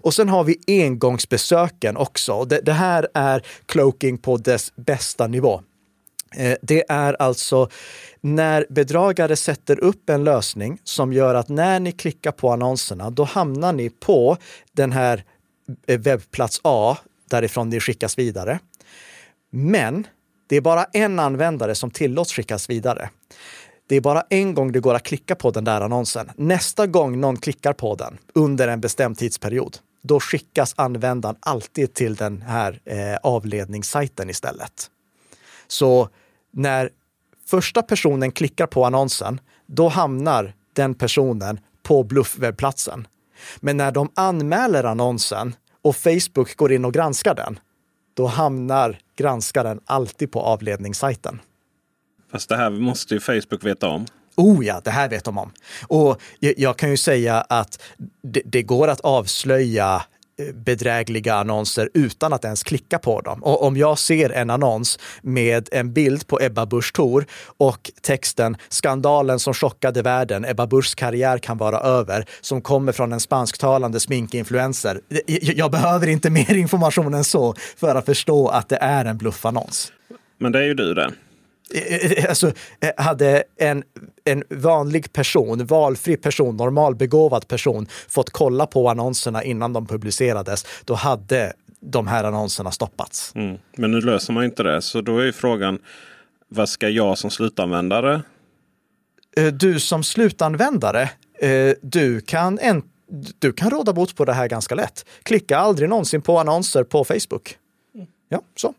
Och 0.00 0.14
sen 0.14 0.28
har 0.28 0.44
vi 0.44 0.58
engångsbesöken 0.66 1.96
också. 1.96 2.44
Det, 2.44 2.60
det 2.60 2.72
här 2.72 3.08
är 3.14 3.46
cloaking 3.66 4.18
på 4.18 4.36
dess 4.36 4.72
bästa 4.76 5.26
nivå. 5.26 5.62
Eh, 6.36 6.56
det 6.62 6.84
är 6.88 7.22
alltså 7.22 7.68
när 8.20 8.66
bedragare 8.70 9.36
sätter 9.36 9.80
upp 9.80 10.10
en 10.10 10.24
lösning 10.24 10.80
som 10.84 11.12
gör 11.12 11.34
att 11.34 11.48
när 11.48 11.80
ni 11.80 11.92
klickar 11.92 12.32
på 12.32 12.50
annonserna, 12.50 13.10
då 13.10 13.24
hamnar 13.24 13.72
ni 13.72 13.90
på 13.90 14.36
den 14.72 14.92
här 14.92 15.24
eh, 15.86 16.00
webbplats 16.00 16.60
A, 16.64 16.96
därifrån 17.30 17.68
ni 17.68 17.80
skickas 17.80 18.18
vidare. 18.18 18.58
Men 19.50 20.06
det 20.46 20.56
är 20.56 20.60
bara 20.60 20.84
en 20.84 21.18
användare 21.18 21.74
som 21.74 21.90
tillåts 21.90 22.32
skickas 22.32 22.70
vidare. 22.70 23.10
Det 23.88 23.96
är 23.96 24.00
bara 24.00 24.24
en 24.30 24.54
gång 24.54 24.72
det 24.72 24.80
går 24.80 24.94
att 24.94 25.02
klicka 25.02 25.34
på 25.34 25.50
den 25.50 25.64
där 25.64 25.80
annonsen. 25.80 26.30
Nästa 26.36 26.86
gång 26.86 27.20
någon 27.20 27.36
klickar 27.36 27.72
på 27.72 27.94
den 27.94 28.18
under 28.34 28.68
en 28.68 28.80
bestämd 28.80 29.18
tidsperiod, 29.18 29.78
då 30.02 30.20
skickas 30.20 30.74
användaren 30.76 31.36
alltid 31.40 31.94
till 31.94 32.14
den 32.14 32.42
här 32.42 32.80
eh, 32.84 33.16
avledningssajten 33.22 34.30
istället. 34.30 34.90
Så 35.66 36.08
när 36.52 36.90
första 37.46 37.82
personen 37.82 38.32
klickar 38.32 38.66
på 38.66 38.84
annonsen, 38.84 39.40
då 39.66 39.88
hamnar 39.88 40.54
den 40.72 40.94
personen 40.94 41.60
på 41.82 42.04
bluffwebbplatsen. 42.04 43.06
Men 43.60 43.76
när 43.76 43.92
de 43.92 44.12
anmäler 44.14 44.84
annonsen 44.84 45.56
och 45.82 45.96
Facebook 45.96 46.56
går 46.56 46.72
in 46.72 46.84
och 46.84 46.94
granskar 46.94 47.34
den, 47.34 47.58
då 48.14 48.26
hamnar 48.26 48.98
granskaren 49.16 49.80
alltid 49.84 50.32
på 50.32 50.40
avledningssajten. 50.40 51.40
Fast 52.32 52.48
det 52.48 52.56
här 52.56 52.70
måste 52.70 53.14
ju 53.14 53.20
Facebook 53.20 53.64
veta 53.64 53.88
om. 53.88 54.06
Oh 54.36 54.66
ja, 54.66 54.80
det 54.84 54.90
här 54.90 55.08
vet 55.08 55.24
de 55.24 55.38
om. 55.38 55.52
Och 55.88 56.22
jag 56.38 56.76
kan 56.76 56.90
ju 56.90 56.96
säga 56.96 57.40
att 57.40 57.82
det, 58.22 58.42
det 58.44 58.62
går 58.62 58.88
att 58.88 59.00
avslöja 59.00 60.02
bedrägliga 60.54 61.34
annonser 61.34 61.90
utan 61.94 62.32
att 62.32 62.44
ens 62.44 62.62
klicka 62.62 62.98
på 62.98 63.20
dem. 63.20 63.44
Och 63.44 63.62
om 63.62 63.76
jag 63.76 63.98
ser 63.98 64.30
en 64.30 64.50
annons 64.50 64.98
med 65.22 65.68
en 65.72 65.92
bild 65.92 66.26
på 66.26 66.40
Ebba 66.40 66.66
Busch 66.66 66.92
Thor 66.92 67.26
och 67.56 67.90
texten 68.02 68.56
“Skandalen 68.68 69.38
som 69.38 69.54
chockade 69.54 70.02
världen, 70.02 70.44
Ebba 70.44 70.66
Buschs 70.66 70.94
karriär 70.94 71.38
kan 71.38 71.58
vara 71.58 71.80
över” 71.80 72.24
som 72.40 72.62
kommer 72.62 72.92
från 72.92 73.12
en 73.12 73.20
spansktalande 73.20 74.00
sminkinfluencer. 74.00 75.00
Jag 75.26 75.70
behöver 75.70 76.06
inte 76.06 76.30
mer 76.30 76.54
information 76.54 77.14
än 77.14 77.24
så 77.24 77.54
för 77.76 77.94
att 77.94 78.06
förstå 78.06 78.48
att 78.48 78.68
det 78.68 78.76
är 78.76 79.04
en 79.04 79.18
bluffannons. 79.18 79.92
Men 80.38 80.52
det 80.52 80.58
är 80.58 80.64
ju 80.64 80.74
du 80.74 80.94
det. 80.94 81.12
Eh, 81.74 82.12
eh, 82.12 82.28
alltså, 82.28 82.52
eh, 82.80 82.90
hade 82.96 83.44
en, 83.56 83.82
en 84.24 84.44
vanlig 84.50 85.12
person, 85.12 85.66
valfri 85.66 86.16
person, 86.16 86.56
normalbegåvad 86.56 87.48
person 87.48 87.86
fått 88.08 88.30
kolla 88.30 88.66
på 88.66 88.88
annonserna 88.88 89.44
innan 89.44 89.72
de 89.72 89.86
publicerades, 89.86 90.66
då 90.84 90.94
hade 90.94 91.52
de 91.80 92.06
här 92.06 92.24
annonserna 92.24 92.70
stoppats. 92.70 93.32
Mm. 93.34 93.58
Men 93.76 93.90
nu 93.90 94.00
löser 94.00 94.32
man 94.32 94.44
inte 94.44 94.62
det, 94.62 94.82
så 94.82 95.00
då 95.00 95.18
är 95.18 95.24
ju 95.24 95.32
frågan, 95.32 95.78
vad 96.48 96.68
ska 96.68 96.88
jag 96.88 97.18
som 97.18 97.30
slutanvändare? 97.30 98.22
Du 99.52 99.80
som 99.80 100.04
slutanvändare, 100.04 101.10
du 101.80 102.20
kan, 102.20 102.58
en, 102.58 102.82
du 103.38 103.52
kan 103.52 103.70
råda 103.70 103.92
bot 103.92 104.16
på 104.16 104.24
det 104.24 104.32
här 104.32 104.48
ganska 104.48 104.74
lätt. 104.74 105.04
Klicka 105.22 105.58
aldrig 105.58 105.88
någonsin 105.88 106.22
på 106.22 106.38
annonser 106.38 106.84
på 106.84 107.04
Facebook. 107.04 107.56
Ja, 108.28 108.42
så. 108.56 108.74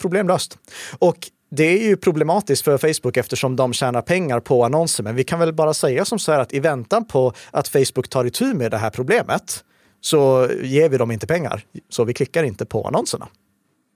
Problem 0.00 0.28
löst. 0.28 0.58
Och 0.98 1.30
det 1.56 1.64
är 1.64 1.88
ju 1.88 1.96
problematiskt 1.96 2.64
för 2.64 2.78
Facebook 2.78 3.16
eftersom 3.16 3.56
de 3.56 3.72
tjänar 3.72 4.02
pengar 4.02 4.40
på 4.40 4.64
annonser. 4.64 5.04
Men 5.04 5.14
vi 5.14 5.24
kan 5.24 5.38
väl 5.38 5.52
bara 5.52 5.74
säga 5.74 6.04
som 6.04 6.18
så 6.18 6.32
här 6.32 6.40
att 6.40 6.54
i 6.54 6.60
väntan 6.60 7.04
på 7.04 7.32
att 7.50 7.68
Facebook 7.68 8.08
tar 8.08 8.24
itu 8.24 8.54
med 8.54 8.70
det 8.70 8.78
här 8.78 8.90
problemet 8.90 9.64
så 10.00 10.48
ger 10.62 10.88
vi 10.88 10.98
dem 10.98 11.10
inte 11.10 11.26
pengar. 11.26 11.64
Så 11.88 12.04
vi 12.04 12.14
klickar 12.14 12.44
inte 12.44 12.66
på 12.66 12.86
annonserna. 12.86 13.28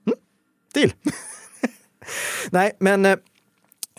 Mm, 0.07 0.19
deal! 0.73 0.91
Nej, 2.51 2.71
men 2.79 3.05
eh, 3.05 3.17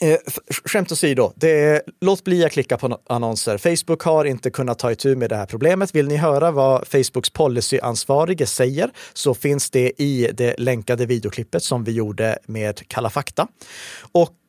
eh, 0.01 0.19
skämt 0.65 0.93
åsido, 0.93 1.33
det, 1.37 1.83
låt 2.01 2.25
bli 2.25 2.45
att 2.45 2.53
klicka 2.53 2.77
på 2.77 2.99
annonser. 3.09 3.59
Facebook 3.59 4.03
har 4.03 4.25
inte 4.25 4.51
kunnat 4.51 4.79
ta 4.79 4.93
itu 4.93 5.17
med 5.17 5.31
det 5.31 5.37
här 5.37 5.47
problemet. 5.47 5.95
Vill 5.95 6.09
ni 6.09 6.17
höra 6.17 6.51
vad 6.51 6.87
Facebooks 6.89 7.31
policyansvarige 7.31 8.47
säger 8.47 8.91
så 9.13 9.35
finns 9.35 9.71
det 9.71 10.03
i 10.03 10.31
det 10.35 10.55
länkade 10.59 11.07
videoklippet 11.07 11.63
som 11.63 11.85
vi 11.85 11.93
gjorde 11.93 12.39
med 12.47 12.89
Kalla 12.89 13.11
fakta. 13.11 13.49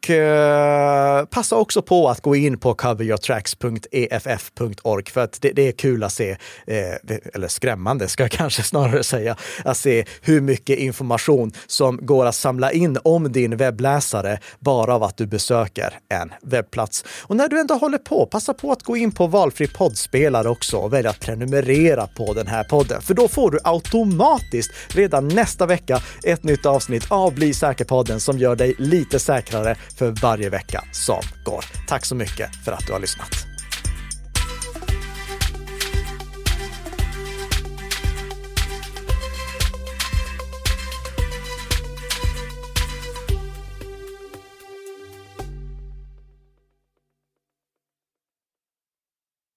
Och 0.01 0.09
eh, 0.09 1.25
passa 1.25 1.55
också 1.55 1.81
på 1.81 2.09
att 2.09 2.21
gå 2.21 2.35
in 2.35 2.57
på 2.57 2.73
coveryourtracks.eff.org 2.73 5.05
för 5.05 5.21
att 5.21 5.41
det, 5.41 5.51
det, 5.51 5.67
är 5.67 5.71
kul 5.71 6.03
att 6.03 6.13
se, 6.13 6.37
eh, 6.67 6.93
eller 7.33 7.47
skrämmande 7.47 8.07
ska 8.07 8.23
jag 8.23 8.31
kanske 8.31 8.63
snarare 8.63 9.03
säga, 9.03 9.35
att 9.65 9.77
se 9.77 10.05
hur 10.21 10.41
mycket 10.41 10.79
information 10.79 11.51
som 11.67 12.05
går 12.05 12.25
att 12.25 12.35
samla 12.35 12.71
in 12.71 12.97
om 13.03 13.31
din 13.31 13.57
webbläsare 13.57 14.39
bara 14.59 14.95
av 14.95 15.03
att 15.03 15.17
du 15.17 15.25
besöker 15.25 15.99
en 16.09 16.33
webbplats. 16.41 17.05
Och 17.21 17.35
när 17.35 17.47
du 17.47 17.59
ändå 17.59 17.73
håller 17.73 17.97
på, 17.97 18.25
passa 18.25 18.53
på 18.53 18.71
att 18.71 18.83
gå 18.83 18.97
in 18.97 19.11
på 19.11 19.27
valfri 19.27 19.67
poddspelare 19.67 20.49
också 20.49 20.77
och 20.77 20.93
välja 20.93 21.09
att 21.09 21.19
prenumerera 21.19 22.07
på 22.07 22.33
den 22.33 22.47
här 22.47 22.63
podden. 22.63 23.01
För 23.01 23.13
då 23.13 23.27
får 23.27 23.51
du 23.51 23.59
automatiskt 23.63 24.71
redan 24.87 25.27
nästa 25.27 25.65
vecka 25.65 26.01
ett 26.23 26.43
nytt 26.43 26.65
avsnitt 26.65 27.05
av 27.09 27.33
Bli 27.33 27.53
säker-podden 27.53 28.19
som 28.19 28.37
gör 28.37 28.55
dig 28.55 28.75
lite 28.77 29.19
säkrare 29.19 29.75
för 29.97 30.11
varje 30.21 30.49
vecka 30.49 30.83
som 30.91 31.21
går. 31.43 31.65
Tack 31.87 32.05
så 32.05 32.15
mycket 32.15 32.55
för 32.65 32.71
att 32.71 32.87
du 32.87 32.93
har 32.93 32.99
lyssnat. 32.99 33.50